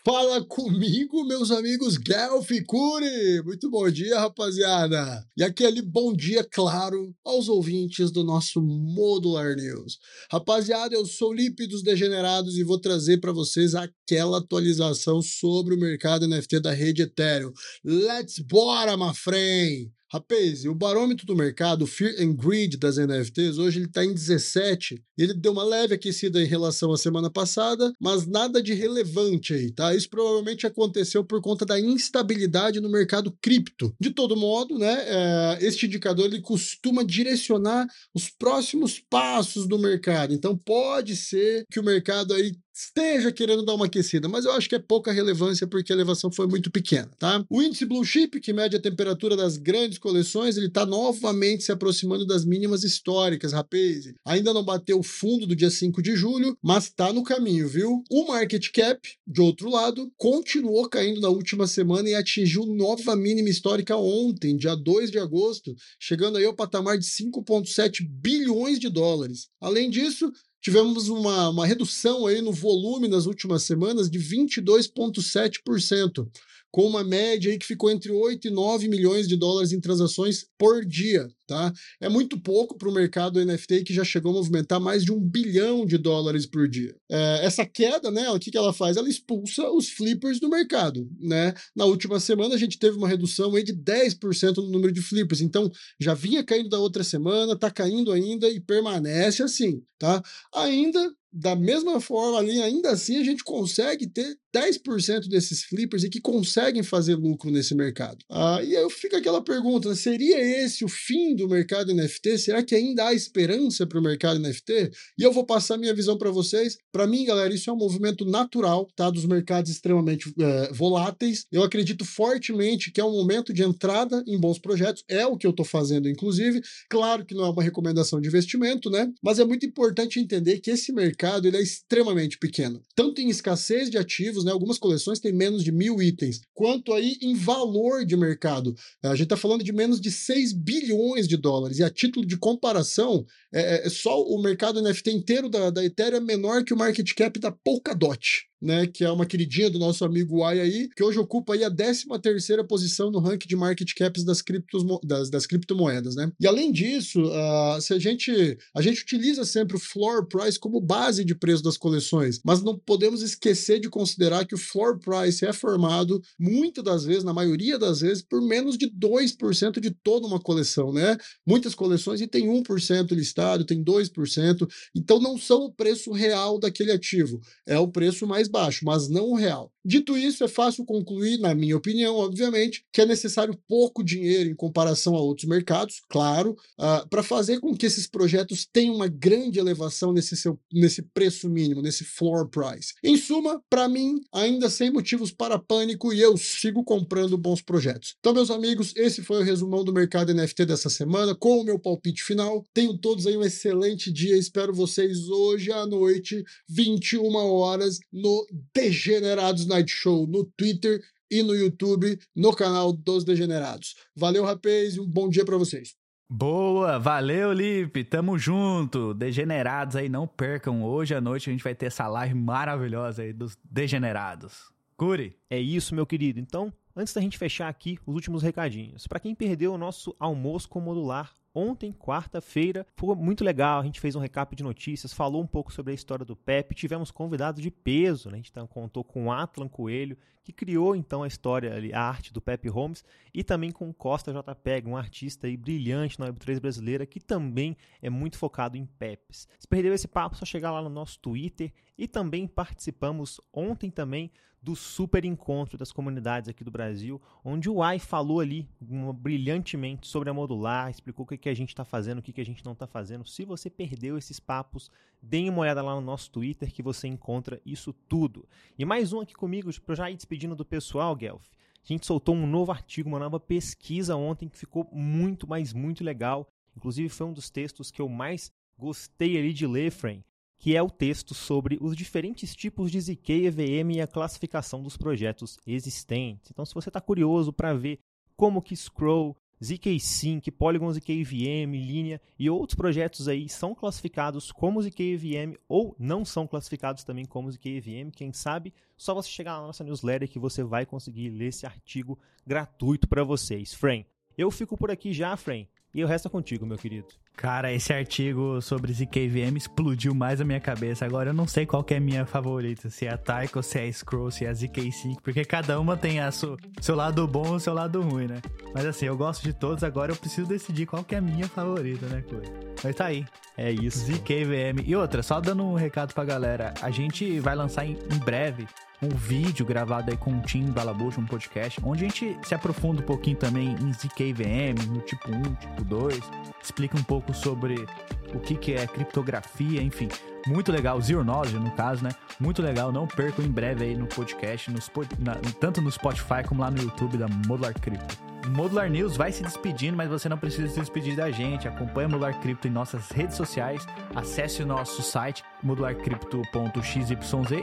Fala 0.04 0.42
comigo, 0.42 1.25
meus 1.25 1.50
amigos 1.50 1.99
Guelph 1.99 2.50
Curi! 2.66 3.42
Muito 3.45 3.68
bom 3.68 3.90
dia, 3.90 4.18
rapaziada! 4.18 5.23
E 5.37 5.42
aquele 5.42 5.83
bom 5.83 6.14
dia, 6.14 6.42
claro, 6.42 7.14
aos 7.25 7.49
ouvintes 7.49 8.11
do 8.11 8.25
nosso 8.25 8.62
Modular 8.62 9.54
News. 9.54 9.99
Rapaziada, 10.30 10.95
eu 10.95 11.04
sou 11.04 11.30
o 11.30 11.35
Lipe 11.35 11.66
dos 11.66 11.83
Degenerados 11.83 12.57
e 12.57 12.64
vou 12.64 12.78
trazer 12.78 13.18
para 13.18 13.33
vocês 13.33 13.75
aquela 13.75 14.38
atualização 14.38 15.21
sobre 15.21 15.75
o 15.75 15.78
mercado 15.78 16.26
NFT 16.26 16.61
da 16.61 16.73
rede 16.73 17.02
Ethereum. 17.02 17.52
Let's 17.85 18.38
bora, 18.38 18.97
my 18.97 19.14
friend! 19.14 19.98
Rapaz, 20.10 20.64
o 20.64 20.74
barômetro 20.74 21.26
do 21.26 21.36
mercado, 21.36 21.86
Fear 21.86 22.14
and 22.18 22.34
Greed 22.34 22.78
das 22.78 22.96
NFTs, 22.96 23.58
hoje 23.58 23.78
ele 23.78 23.86
está 23.86 24.02
em 24.02 24.14
17. 24.14 25.04
Ele 25.18 25.34
deu 25.34 25.52
uma 25.52 25.62
leve 25.62 25.94
aquecida 25.94 26.42
em 26.42 26.46
relação 26.46 26.90
à 26.90 26.96
semana 26.96 27.30
passada, 27.30 27.92
mas 28.00 28.26
nada 28.26 28.62
de 28.62 28.72
relevante 28.72 29.52
aí, 29.52 29.70
tá? 29.70 29.94
Isso 29.94 30.08
provavelmente 30.08 30.66
aconteceu 30.66 31.22
por 31.22 31.42
conta 31.42 31.66
da 31.66 31.78
instabilidade 31.78 32.80
no 32.80 32.88
mercado 32.88 33.36
cripto. 33.42 33.94
De 34.00 34.10
todo 34.10 34.34
modo, 34.34 34.78
né, 34.78 34.96
é, 35.06 35.58
este 35.60 35.84
indicador 35.84 36.24
ele 36.24 36.40
costuma 36.40 37.04
direcionar 37.04 37.86
os 38.14 38.30
próximos 38.30 38.98
passos 39.10 39.68
do 39.68 39.78
mercado. 39.78 40.32
Então 40.32 40.56
pode 40.56 41.16
ser 41.16 41.66
que 41.70 41.78
o 41.78 41.84
mercado 41.84 42.32
aí 42.32 42.56
esteja 42.78 43.32
querendo 43.32 43.64
dar 43.64 43.75
uma 43.75 43.87
aquecida, 43.87 44.28
mas 44.28 44.44
eu 44.44 44.52
acho 44.52 44.68
que 44.68 44.76
é 44.76 44.78
pouca 44.78 45.11
relevância 45.11 45.66
porque 45.66 45.92
a 45.92 45.97
elevação 45.97 46.30
foi 46.30 46.47
muito 46.47 46.70
pequena, 46.70 47.11
tá? 47.18 47.44
O 47.50 47.61
índice 47.61 47.85
Blue 47.85 48.04
Chip, 48.04 48.40
que 48.40 48.52
mede 48.52 48.76
a 48.76 48.80
temperatura 48.80 49.37
das 49.37 49.56
grandes 49.56 49.99
coleções, 49.99 50.56
ele 50.56 50.66
está 50.66 50.87
novamente 50.87 51.64
se 51.64 51.73
aproximando 51.73 52.25
das 52.25 52.44
mínimas 52.44 52.85
históricas, 52.85 53.52
rapaz. 53.52 54.12
Ainda 54.25 54.54
não 54.54 54.64
bateu 54.64 55.00
o 55.00 55.02
fundo 55.02 55.47
do 55.47 55.56
dia 55.56 55.70
5 55.70 56.00
de 56.00 56.14
julho, 56.14 56.56
mas 56.62 56.85
está 56.85 57.12
no 57.12 57.25
caminho, 57.25 57.68
viu? 57.68 58.04
O 58.08 58.28
market 58.28 58.70
cap, 58.70 59.00
de 59.26 59.40
outro 59.40 59.68
lado, 59.68 60.12
continuou 60.16 60.88
caindo 60.88 61.20
na 61.20 61.28
última 61.28 61.66
semana 61.66 62.08
e 62.08 62.14
atingiu 62.14 62.64
nova 62.64 63.16
mínima 63.16 63.49
histórica 63.49 63.97
ontem, 63.97 64.56
dia 64.56 64.76
2 64.76 65.11
de 65.11 65.18
agosto, 65.18 65.75
chegando 65.99 66.38
aí 66.38 66.44
ao 66.44 66.54
patamar 66.54 66.97
de 66.97 67.06
5,7 67.06 68.06
bilhões 68.08 68.78
de 68.78 68.88
dólares. 68.88 69.49
Além 69.61 69.90
disso, 69.90 70.30
tivemos 70.60 71.08
uma, 71.08 71.48
uma 71.48 71.66
redução 71.66 72.26
aí 72.26 72.40
no 72.40 72.52
volume 72.52 73.08
nas 73.08 73.26
últimas 73.26 73.62
semanas 73.62 74.10
de 74.10 74.18
22,7% 74.18 76.28
com 76.70 76.87
uma 76.87 77.02
média 77.02 77.50
aí 77.50 77.58
que 77.58 77.66
ficou 77.66 77.90
entre 77.90 78.12
8 78.12 78.48
e 78.48 78.50
9 78.50 78.88
milhões 78.88 79.26
de 79.26 79.37
dólares 79.37 79.72
em 79.72 79.80
transações 79.80 80.46
por 80.58 80.84
dia, 80.84 81.28
tá? 81.46 81.72
É 82.00 82.08
muito 82.08 82.38
pouco 82.40 82.76
para 82.76 82.88
o 82.88 82.92
mercado 82.92 83.44
NFT 83.44 83.84
que 83.84 83.94
já 83.94 84.04
chegou 84.04 84.32
a 84.32 84.34
movimentar 84.34 84.78
mais 84.78 85.04
de 85.04 85.12
um 85.12 85.18
bilhão 85.18 85.87
de 85.87 85.96
dólares 85.96 86.46
por 86.46 86.68
dia. 86.68 86.94
É, 87.10 87.44
essa 87.44 87.64
queda, 87.64 88.10
né, 88.10 88.28
o 88.30 88.38
que, 88.38 88.50
que 88.50 88.58
ela 88.58 88.72
faz? 88.72 88.96
Ela 88.96 89.08
expulsa 89.08 89.70
os 89.70 89.88
flippers 89.88 90.38
do 90.38 90.48
mercado, 90.48 91.08
né? 91.18 91.54
Na 91.75 91.87
última 91.87 92.20
semana 92.20 92.54
a 92.54 92.58
gente 92.58 92.78
teve 92.78 92.96
uma 92.96 93.08
redução 93.08 93.54
aí 93.54 93.62
de 93.62 93.75
10% 93.75 94.56
no 94.56 94.70
número 94.70 94.92
de 94.92 95.00
flippers, 95.00 95.40
então 95.40 95.70
já 95.98 96.14
vinha 96.14 96.44
caindo 96.44 96.68
da 96.68 96.78
outra 96.78 97.02
semana, 97.02 97.58
tá 97.58 97.70
caindo 97.70 98.12
ainda 98.12 98.48
e 98.48 98.60
permanece 98.60 99.42
assim, 99.42 99.82
tá? 99.98 100.22
Ainda 100.54 101.12
da 101.32 101.54
mesma 101.54 102.00
forma 102.00 102.38
ali, 102.38 102.60
ainda 102.62 102.90
assim 102.90 103.19
a 103.19 103.25
gente 103.25 103.45
consegue 103.45 104.06
ter 104.06 104.36
10% 104.54 105.28
desses 105.28 105.65
flippers 105.65 106.04
e 106.04 106.11
que 106.11 106.21
conseguem 106.21 106.82
fazer 106.82 107.15
lucro 107.15 107.50
nesse 107.50 107.75
mercado. 107.75 108.19
Ah, 108.30 108.63
e 108.63 108.76
aí 108.76 108.91
fica 108.91 109.19
aquela 109.19 109.43
pergunta: 109.43 109.95
seria 109.95 110.39
esse 110.41 110.84
o 110.84 110.89
fim 110.89 111.34
do 111.34 111.49
mercado 111.49 111.93
NFT? 111.93 112.39
Será 112.39 112.63
que 112.63 112.75
ainda 112.75 113.06
há 113.06 113.15
esperança 113.15 113.87
para 113.87 113.99
o 113.99 114.02
mercado 114.02 114.41
NFT? 114.41 114.91
E 115.19 115.23
eu 115.23 115.32
vou 115.32 115.45
passar 115.45 115.76
minha 115.76 115.95
visão 115.95 116.17
para 116.17 116.30
vocês. 116.30 116.76
Para 116.93 117.06
mim, 117.06 117.25
galera, 117.25 117.52
isso 117.52 117.71
é 117.71 117.73
um 117.73 117.76
movimento 117.76 118.25
natural 118.25 118.89
tá, 118.97 119.11
dos 119.11 119.25
mercados 119.25 119.71
extremamente 119.71 120.32
é, 120.39 120.73
voláteis. 120.73 121.47
Eu 121.52 121.63
acredito 121.63 122.04
fortemente 122.04 122.91
que 122.91 123.00
é 123.00 123.04
um 123.04 123.13
momento 123.13 123.52
de 123.52 123.63
entrada 123.63 124.23
em 124.26 124.39
bons 124.39 124.58
projetos. 124.58 125.04
É 125.08 125.26
o 125.26 125.37
que 125.37 125.47
eu 125.47 125.50
estou 125.50 125.65
fazendo, 125.65 126.08
inclusive. 126.08 126.61
Claro 126.89 127.25
que 127.25 127.34
não 127.34 127.45
é 127.45 127.50
uma 127.50 127.63
recomendação 127.63 128.21
de 128.21 128.28
investimento, 128.28 128.91
né? 128.91 129.11
Mas 129.23 129.39
é 129.39 129.45
muito 129.45 129.67
importante 129.67 130.21
entender 130.21 130.61
que 130.61 130.71
esse 130.71 130.93
mercado 130.93 131.47
ele 131.47 131.56
é 131.56 131.63
extremamente 131.63 132.39
pequeno, 132.39 132.82
tanto 132.95 133.21
em 133.21 133.28
escassez 133.28 133.91
de 133.91 133.99
ativos 133.99 134.37
ativos, 134.38 134.44
né? 134.44 134.52
Algumas 134.52 134.78
coleções 134.78 135.18
têm 135.18 135.32
menos 135.32 135.64
de 135.64 135.72
mil 135.72 136.00
itens. 136.00 136.40
Quanto 136.54 136.92
aí 136.92 137.16
em 137.20 137.34
valor 137.34 138.04
de 138.04 138.16
mercado, 138.16 138.74
a 139.02 139.10
gente 139.10 139.24
está 139.24 139.36
falando 139.36 139.64
de 139.64 139.72
menos 139.72 140.00
de 140.00 140.10
6 140.10 140.52
bilhões 140.52 141.26
de 141.26 141.36
dólares. 141.36 141.78
E 141.78 141.84
a 141.84 141.90
título 141.90 142.26
de 142.26 142.36
comparação, 142.36 143.24
é, 143.52 143.86
é 143.86 143.90
só 143.90 144.22
o 144.22 144.40
mercado 144.40 144.82
NFT 144.82 145.10
inteiro 145.10 145.48
da, 145.48 145.70
da 145.70 145.84
Ethereum 145.84 146.18
é 146.18 146.20
menor 146.20 146.64
que 146.64 146.72
o 146.74 146.76
market 146.76 147.12
cap 147.14 147.38
da 147.38 147.50
Polkadot 147.50 148.48
né, 148.60 148.86
que 148.86 149.04
é 149.04 149.10
uma 149.10 149.26
queridinha 149.26 149.71
do 149.71 149.78
nosso 149.78 150.04
amigo 150.04 150.38
Uai 150.38 150.60
aí, 150.60 150.88
que 150.94 151.02
hoje 151.02 151.18
ocupa 151.18 151.54
aí 151.54 151.64
a 151.64 151.71
13 151.71 152.06
terceira 152.21 152.64
posição 152.64 153.10
no 153.10 153.18
ranking 153.18 153.49
de 153.49 153.56
market 153.56 153.92
caps 153.94 154.25
das, 154.25 154.42
criptos, 154.42 154.84
das, 155.04 155.30
das 155.30 155.47
criptomoedas, 155.47 156.16
né? 156.16 156.30
E 156.40 156.47
além 156.47 156.73
disso, 156.73 157.23
uh, 157.23 157.80
se 157.80 157.94
a 157.94 157.99
gente 157.99 158.58
a 158.75 158.82
gente 158.82 159.02
utiliza 159.02 159.44
sempre 159.44 159.76
o 159.76 159.80
floor 159.80 160.26
price 160.26 160.58
como 160.58 160.80
base 160.80 161.25
de 161.25 161.34
preço 161.34 161.62
das 161.62 161.76
coleções, 161.76 162.40
mas 162.44 162.62
não 162.62 162.78
podemos 162.78 163.23
esquecer 163.23 163.80
de 163.80 163.88
considerar 163.88 164.44
que 164.44 164.54
o 164.54 164.58
floor 164.58 164.99
price 164.99 165.44
é 165.44 165.52
formado 165.52 166.21
muitas 166.38 166.84
das 166.84 167.04
vezes, 167.04 167.25
na 167.25 167.32
maioria 167.32 167.78
das 167.78 168.00
vezes, 168.00 168.23
por 168.23 168.40
menos 168.40 168.76
de 168.76 168.90
2% 168.90 169.80
de 169.80 169.90
toda 169.90 170.26
uma 170.26 170.40
coleção, 170.40 170.92
né? 170.92 171.16
Muitas 171.47 171.75
coleções 171.75 172.21
e 172.21 172.26
tem 172.26 172.47
1% 172.47 173.12
listado, 173.12 173.64
tem 173.64 173.82
2%, 173.82 174.68
então 174.94 175.21
não 175.21 175.38
são 175.38 175.64
o 175.64 175.73
preço 175.73 176.12
real 176.12 176.58
daquele 176.58 176.92
ativo, 176.92 177.40
é 177.66 177.78
o 177.78 177.88
preço 177.88 178.26
mais 178.26 178.48
mais 178.49 178.50
baixo, 178.50 178.84
mas 178.84 179.08
não 179.08 179.30
o 179.30 179.34
real. 179.34 179.71
Dito 179.84 180.19
isso, 180.19 180.45
é 180.45 180.49
fácil 180.49 180.84
concluir, 180.84 181.39
na 181.39 181.54
minha 181.54 181.76
opinião, 181.76 182.17
obviamente, 182.17 182.84
que 182.93 183.00
é 183.00 183.06
necessário 183.06 183.58
pouco 183.67 184.04
dinheiro 184.04 184.50
em 184.50 184.54
comparação 184.54 185.15
a 185.15 185.21
outros 185.21 185.49
mercados, 185.49 186.02
claro, 186.11 186.56
uh, 186.78 187.08
para 187.08 187.23
fazer 187.23 187.58
com 187.58 187.75
que 187.75 187.87
esses 187.87 188.06
projetos 188.06 188.69
tenham 188.71 188.95
uma 188.95 189.08
grande 189.08 189.58
elevação 189.58 190.13
nesse, 190.13 190.37
seu, 190.37 190.58
nesse 190.71 191.00
preço 191.00 191.49
mínimo, 191.49 191.80
nesse 191.80 192.04
floor 192.04 192.49
price. 192.49 192.93
Em 193.02 193.17
suma, 193.17 193.63
para 193.71 193.89
mim, 193.89 194.21
ainda 194.30 194.69
sem 194.69 194.91
motivos 194.91 195.32
para 195.32 195.58
pânico 195.58 196.13
e 196.13 196.21
eu 196.21 196.37
sigo 196.37 196.84
comprando 196.84 197.39
bons 197.39 197.63
projetos. 197.63 198.15
Então, 198.19 198.34
meus 198.34 198.50
amigos, 198.50 198.93
esse 198.95 199.23
foi 199.23 199.41
o 199.41 199.45
resumão 199.45 199.82
do 199.82 199.93
mercado 199.93 200.34
NFT 200.34 200.67
dessa 200.67 200.91
semana, 200.91 201.34
com 201.34 201.61
o 201.61 201.65
meu 201.65 201.78
palpite 201.78 202.23
final. 202.23 202.63
Tenham 202.75 202.97
todos 202.97 203.26
aí 203.26 203.39
um 203.39 203.43
excelente 203.43 204.13
dia. 204.13 204.37
Espero 204.37 204.75
vocês 204.75 205.30
hoje 205.30 205.73
à 205.73 205.87
noite, 205.87 206.45
21 206.69 207.34
horas, 207.37 207.99
no 208.13 208.37
Degenerados 208.74 209.66
Night 209.66 209.90
Show 209.90 210.26
no 210.26 210.44
Twitter 210.56 211.00
e 211.30 211.42
no 211.42 211.54
YouTube, 211.54 212.18
no 212.34 212.54
canal 212.54 212.92
dos 212.92 213.24
Degenerados. 213.24 213.94
Valeu, 214.14 214.44
rapaz, 214.44 214.96
e 214.96 215.00
um 215.00 215.06
bom 215.06 215.28
dia 215.28 215.44
para 215.44 215.56
vocês. 215.56 215.94
Boa, 216.30 216.98
valeu, 216.98 217.52
Lipe, 217.52 218.04
tamo 218.04 218.38
junto. 218.38 219.14
Degenerados 219.14 219.96
aí, 219.96 220.08
não 220.08 220.26
percam. 220.26 220.84
Hoje 220.84 221.14
à 221.14 221.20
noite 221.20 221.48
a 221.48 221.52
gente 221.52 221.64
vai 221.64 221.74
ter 221.74 221.86
essa 221.86 222.06
live 222.06 222.34
maravilhosa 222.34 223.22
aí 223.22 223.32
dos 223.32 223.56
Degenerados. 223.64 224.70
Curi. 224.94 225.36
É 225.48 225.58
isso, 225.58 225.94
meu 225.94 226.04
querido. 226.04 226.38
Então, 226.38 226.72
antes 226.94 227.14
da 227.14 227.20
gente 227.20 227.38
fechar 227.38 227.68
aqui, 227.68 227.98
os 228.04 228.14
últimos 228.14 228.42
recadinhos. 228.42 229.06
Para 229.06 229.20
quem 229.20 229.34
perdeu 229.34 229.72
o 229.72 229.78
nosso 229.78 230.14
almoço 230.18 230.68
com 230.68 230.80
modular 230.80 231.32
ontem, 231.58 231.92
quarta-feira. 231.92 232.86
Foi 232.97 233.16
muito 233.16 233.42
legal, 233.42 233.80
a 233.80 233.84
gente 233.84 234.00
fez 234.00 234.14
um 234.14 234.21
recap 234.21 234.54
de 234.54 234.62
notícias, 234.62 235.12
falou 235.12 235.42
um 235.42 235.47
pouco 235.47 235.73
sobre 235.73 235.90
a 235.90 235.94
história 235.94 236.25
do 236.25 236.36
Pepe, 236.36 236.75
tivemos 236.75 237.10
convidados 237.10 237.60
de 237.60 237.71
peso, 237.71 238.30
né? 238.30 238.34
a 238.34 238.36
gente 238.36 238.52
contou 238.68 239.02
com 239.02 239.26
o 239.26 239.32
Atlan 239.32 239.68
Coelho, 239.68 240.16
que 240.44 240.52
criou 240.52 240.94
então 240.97 241.23
a 241.23 241.26
história, 241.26 241.73
a 241.92 242.00
arte 242.00 242.32
do 242.32 242.40
Pepe 242.40 242.68
Holmes, 242.68 243.04
e 243.34 243.42
também 243.42 243.71
com 243.71 243.92
Costa 243.92 244.32
JPEG, 244.32 244.88
um 244.88 244.97
artista 244.97 245.47
aí 245.47 245.56
brilhante 245.56 246.18
na 246.18 246.32
Web3 246.32 246.60
brasileira, 246.60 247.04
que 247.04 247.21
também 247.21 247.76
é 248.00 248.08
muito 248.08 248.38
focado 248.38 248.76
em 248.76 248.86
Pepes. 248.86 249.49
Se 249.58 249.66
perdeu 249.68 249.92
esse 249.92 250.08
papo, 250.08 250.36
só 250.36 250.47
chegar 250.47 250.71
lá 250.71 250.80
no 250.80 250.88
nosso 250.88 251.18
Twitter, 251.18 251.73
e 251.99 252.06
também 252.06 252.47
participamos 252.47 253.40
ontem 253.52 253.90
também 253.90 254.30
do 254.60 254.75
super 254.75 255.25
encontro 255.25 255.78
das 255.78 255.92
comunidades 255.92 256.49
aqui 256.49 256.64
do 256.64 256.71
Brasil, 256.71 257.21
onde 257.44 257.71
o 257.71 257.82
AI 257.82 257.99
falou 257.99 258.40
ali 258.40 258.68
brilhantemente 259.14 260.06
sobre 260.06 260.28
a 260.28 260.34
modular, 260.34 260.90
explicou 260.90 261.25
o 261.25 261.28
que, 261.28 261.36
que 261.36 261.49
a 261.49 261.54
gente 261.54 261.71
está 261.71 261.84
fazendo, 261.84 262.18
o 262.18 262.23
que, 262.23 262.32
que 262.32 262.40
a 262.40 262.44
gente 262.44 262.64
não 262.64 262.73
está 262.73 262.86
fazendo. 262.86 263.25
Se 263.25 263.44
você 263.44 263.71
perdeu 263.71 264.18
esses 264.18 264.40
papos, 264.40 264.90
deem 265.23 265.49
uma 265.49 265.60
olhada 265.60 265.82
lá 265.82 265.94
no 265.94 266.00
nosso 266.00 266.30
Twitter 266.30 266.73
que 266.73 266.82
você 266.82 267.06
encontra 267.06 267.60
isso 267.64 267.92
tudo. 267.92 268.49
E 268.78 268.84
mais 268.84 269.12
um 269.12 269.21
aqui 269.21 269.34
comigo, 269.34 269.71
para 269.80 269.94
já 269.94 270.10
ir 270.10 270.16
despedindo 270.16 270.56
do 270.56 270.64
pessoal, 270.64 271.14
Guelph. 271.14 271.47
A 271.82 271.86
gente 271.86 272.04
soltou 272.04 272.34
um 272.34 272.47
novo 272.47 272.73
artigo, 272.73 273.08
uma 273.08 273.18
nova 273.18 273.40
pesquisa 273.40 274.16
ontem 274.16 274.49
que 274.49 274.58
ficou 274.58 274.88
muito, 274.92 275.49
mas 275.49 275.73
muito 275.73 276.04
legal. 276.04 276.47
Inclusive 276.76 277.08
foi 277.08 277.26
um 277.26 277.32
dos 277.32 277.49
textos 277.49 277.90
que 277.90 278.02
eu 278.02 278.08
mais 278.08 278.52
gostei 278.76 279.38
ali 279.38 279.52
de 279.52 279.66
ler, 279.66 279.90
Frame 279.90 280.27
que 280.58 280.76
é 280.76 280.82
o 280.82 280.90
texto 280.90 281.34
sobre 281.34 281.78
os 281.80 281.97
diferentes 281.97 282.54
tipos 282.54 282.90
de 282.90 283.00
ZK 283.00 283.47
EVM 283.47 283.92
e 283.92 284.00
a 284.00 284.06
classificação 284.06 284.82
dos 284.82 284.97
projetos 284.97 285.58
existentes. 285.66 286.50
Então, 286.50 286.66
se 286.66 286.75
você 286.75 286.88
está 286.88 287.00
curioso 287.00 287.52
para 287.52 287.73
ver 287.73 288.00
como 288.36 288.60
que 288.60 288.76
Scroll, 288.76 289.36
ZK 289.62 289.99
Sync, 289.99 290.50
Polygon 290.50 290.92
ZK 290.92 291.10
EVM, 291.21 291.73
Linea 291.75 292.21
e 292.38 292.49
outros 292.49 292.76
projetos 292.76 293.26
aí 293.28 293.49
são 293.49 293.75
classificados 293.75 294.52
como 294.52 294.82
ZK 294.82 295.00
EVM 295.14 295.54
ou 295.68 295.97
não 295.99 296.25
são 296.25 296.47
classificados 296.47 297.02
também 297.02 297.25
como 297.25 297.50
ZK 297.50 297.76
EVM, 297.76 298.10
quem 298.10 298.32
sabe, 298.32 298.73
só 298.97 299.14
você 299.14 299.28
chegar 299.28 299.60
na 299.60 299.66
nossa 299.66 299.84
newsletter 299.84 300.28
que 300.28 300.38
você 300.38 300.62
vai 300.62 300.86
conseguir 300.86 301.30
ler 301.30 301.49
esse 301.49 301.66
artigo 301.66 302.18
gratuito 302.47 303.08
para 303.08 303.25
vocês. 303.25 303.75
Frame, 303.75 304.06
eu 304.36 304.50
fico 304.50 304.76
por 304.76 304.90
aqui 304.90 305.12
já, 305.12 305.36
Frame. 305.36 305.68
E 305.92 306.04
o 306.04 306.06
resto 306.06 306.28
é 306.28 306.30
contigo, 306.30 306.66
meu 306.66 306.78
querido. 306.78 307.08
Cara, 307.38 307.72
esse 307.72 307.92
artigo 307.92 308.60
sobre 308.60 308.92
ZKVM 308.92 309.56
explodiu 309.56 310.12
mais 310.12 310.40
a 310.40 310.44
minha 310.44 310.58
cabeça. 310.58 311.06
Agora 311.06 311.30
eu 311.30 311.32
não 311.32 311.46
sei 311.46 311.64
qual 311.64 311.84
que 311.84 311.94
é 311.94 311.98
a 311.98 312.00
minha 312.00 312.26
favorita, 312.26 312.90
se 312.90 313.06
é 313.06 313.12
a 313.12 313.16
Taiko, 313.16 313.62
se 313.62 313.78
é 313.78 313.84
a 313.84 313.92
Scroll, 313.92 314.32
se 314.32 314.44
é 314.44 314.48
a 314.48 314.52
ZK5, 314.52 315.18
porque 315.22 315.44
cada 315.44 315.78
uma 315.78 315.96
tem 315.96 316.18
a 316.18 316.32
seu, 316.32 316.56
seu 316.80 316.96
lado 316.96 317.24
bom 317.28 317.56
e 317.56 317.60
seu 317.60 317.72
lado 317.72 318.02
ruim, 318.02 318.26
né? 318.26 318.42
Mas 318.74 318.84
assim, 318.84 319.06
eu 319.06 319.16
gosto 319.16 319.44
de 319.44 319.52
todos, 319.52 319.84
agora 319.84 320.10
eu 320.10 320.16
preciso 320.16 320.48
decidir 320.48 320.86
qual 320.86 321.04
que 321.04 321.14
é 321.14 321.18
a 321.18 321.20
minha 321.20 321.46
favorita, 321.46 322.06
né, 322.06 322.24
Coisa? 322.28 322.52
Mas 322.82 322.96
tá 322.96 323.04
aí. 323.04 323.24
É 323.56 323.70
isso. 323.70 323.98
ZKVM. 324.00 324.82
E 324.84 324.96
outra, 324.96 325.22
só 325.22 325.40
dando 325.40 325.62
um 325.62 325.74
recado 325.74 326.12
pra 326.14 326.24
galera, 326.24 326.74
a 326.82 326.90
gente 326.90 327.38
vai 327.38 327.54
lançar 327.54 327.86
em, 327.86 327.96
em 328.12 328.18
breve 328.18 328.66
um 329.00 329.08
vídeo 329.08 329.64
gravado 329.64 330.10
aí 330.10 330.16
com 330.16 330.32
o 330.32 330.40
Tim 330.40 330.66
Balabush, 330.66 331.18
um 331.18 331.26
podcast, 331.26 331.80
onde 331.84 332.04
a 332.04 332.08
gente 332.08 332.36
se 332.42 332.54
aprofunda 332.54 333.00
um 333.00 333.04
pouquinho 333.04 333.36
também 333.36 333.76
em 333.80 333.92
ZKVM, 333.92 334.88
no 334.88 335.00
tipo 335.00 335.30
1, 335.30 335.42
tipo 335.54 335.84
2, 335.84 336.20
explica 336.62 336.96
um 336.96 337.02
pouco 337.02 337.27
sobre 337.32 337.86
o 338.34 338.38
que, 338.38 338.54
que 338.54 338.75
é 338.75 338.86
criptografia, 338.86 339.82
enfim. 339.82 340.08
Muito 340.47 340.71
legal, 340.73 341.00
Zero 341.00 341.25
Knowledge, 341.25 341.58
no 341.58 341.71
caso, 341.73 342.04
né? 342.04 342.10
Muito 342.38 342.62
legal, 342.62 342.93
não 342.93 343.06
percam 343.06 343.45
em 343.45 343.50
breve 343.50 343.84
aí 343.84 343.97
no 343.97 344.06
podcast, 344.06 344.71
no, 344.71 344.78
na, 345.19 345.34
tanto 345.60 345.80
no 345.80 345.91
Spotify 345.91 346.43
como 346.47 346.60
lá 346.60 346.71
no 346.71 346.82
YouTube 346.82 347.17
da 347.17 347.28
Modular 347.28 347.75
Crypto. 347.78 348.27
Modular 348.49 348.91
News 348.91 349.17
vai 349.17 349.30
se 349.32 349.43
despedindo, 349.43 349.97
mas 349.97 350.08
você 350.08 350.28
não 350.28 350.39
precisa 350.39 350.69
se 350.69 350.78
despedir 350.80 351.17
da 351.17 351.30
gente. 351.30 351.69
Acompanhe 351.69 352.06
a 352.06 352.08
Modular 352.08 352.41
Cripto 352.41 352.69
em 352.69 352.71
nossas 352.71 353.11
redes 353.11 353.37
sociais. 353.37 353.87
Acesse 354.15 354.63
o 354.63 354.67
nosso 354.67 355.02
site 355.02 355.43
modularcrypto.xyz 355.63 357.11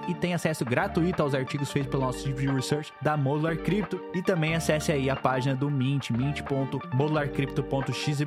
e 0.08 0.14
tem 0.16 0.34
acesso 0.34 0.66
gratuito 0.66 1.22
aos 1.22 1.34
artigos 1.34 1.72
feitos 1.72 1.92
pelo 1.92 2.04
nosso 2.04 2.26
Deep 2.26 2.46
Research 2.48 2.92
da 3.02 3.16
Modular 3.16 3.56
Crypto. 3.58 4.04
E 4.14 4.22
também 4.22 4.54
acesse 4.56 4.92
aí 4.92 5.10
a 5.10 5.16
página 5.16 5.56
do 5.56 5.72
Mint, 5.72 6.12
mint.modularcrypto.xyz 6.12 8.20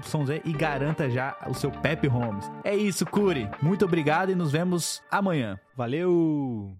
e 0.45 0.53
garanta 0.53 1.11
já 1.11 1.37
o 1.47 1.55
seu 1.55 1.71
Pep 1.71 2.09
Homes. 2.09 2.51
É 2.65 2.75
isso, 2.75 3.05
Curi. 3.07 3.49
Muito 3.63 3.85
obrigado 3.85 4.31
e 4.31 4.35
nos 4.35 4.51
vemos 4.53 5.03
amanhã. 5.11 5.61
Valeu! 5.77 6.79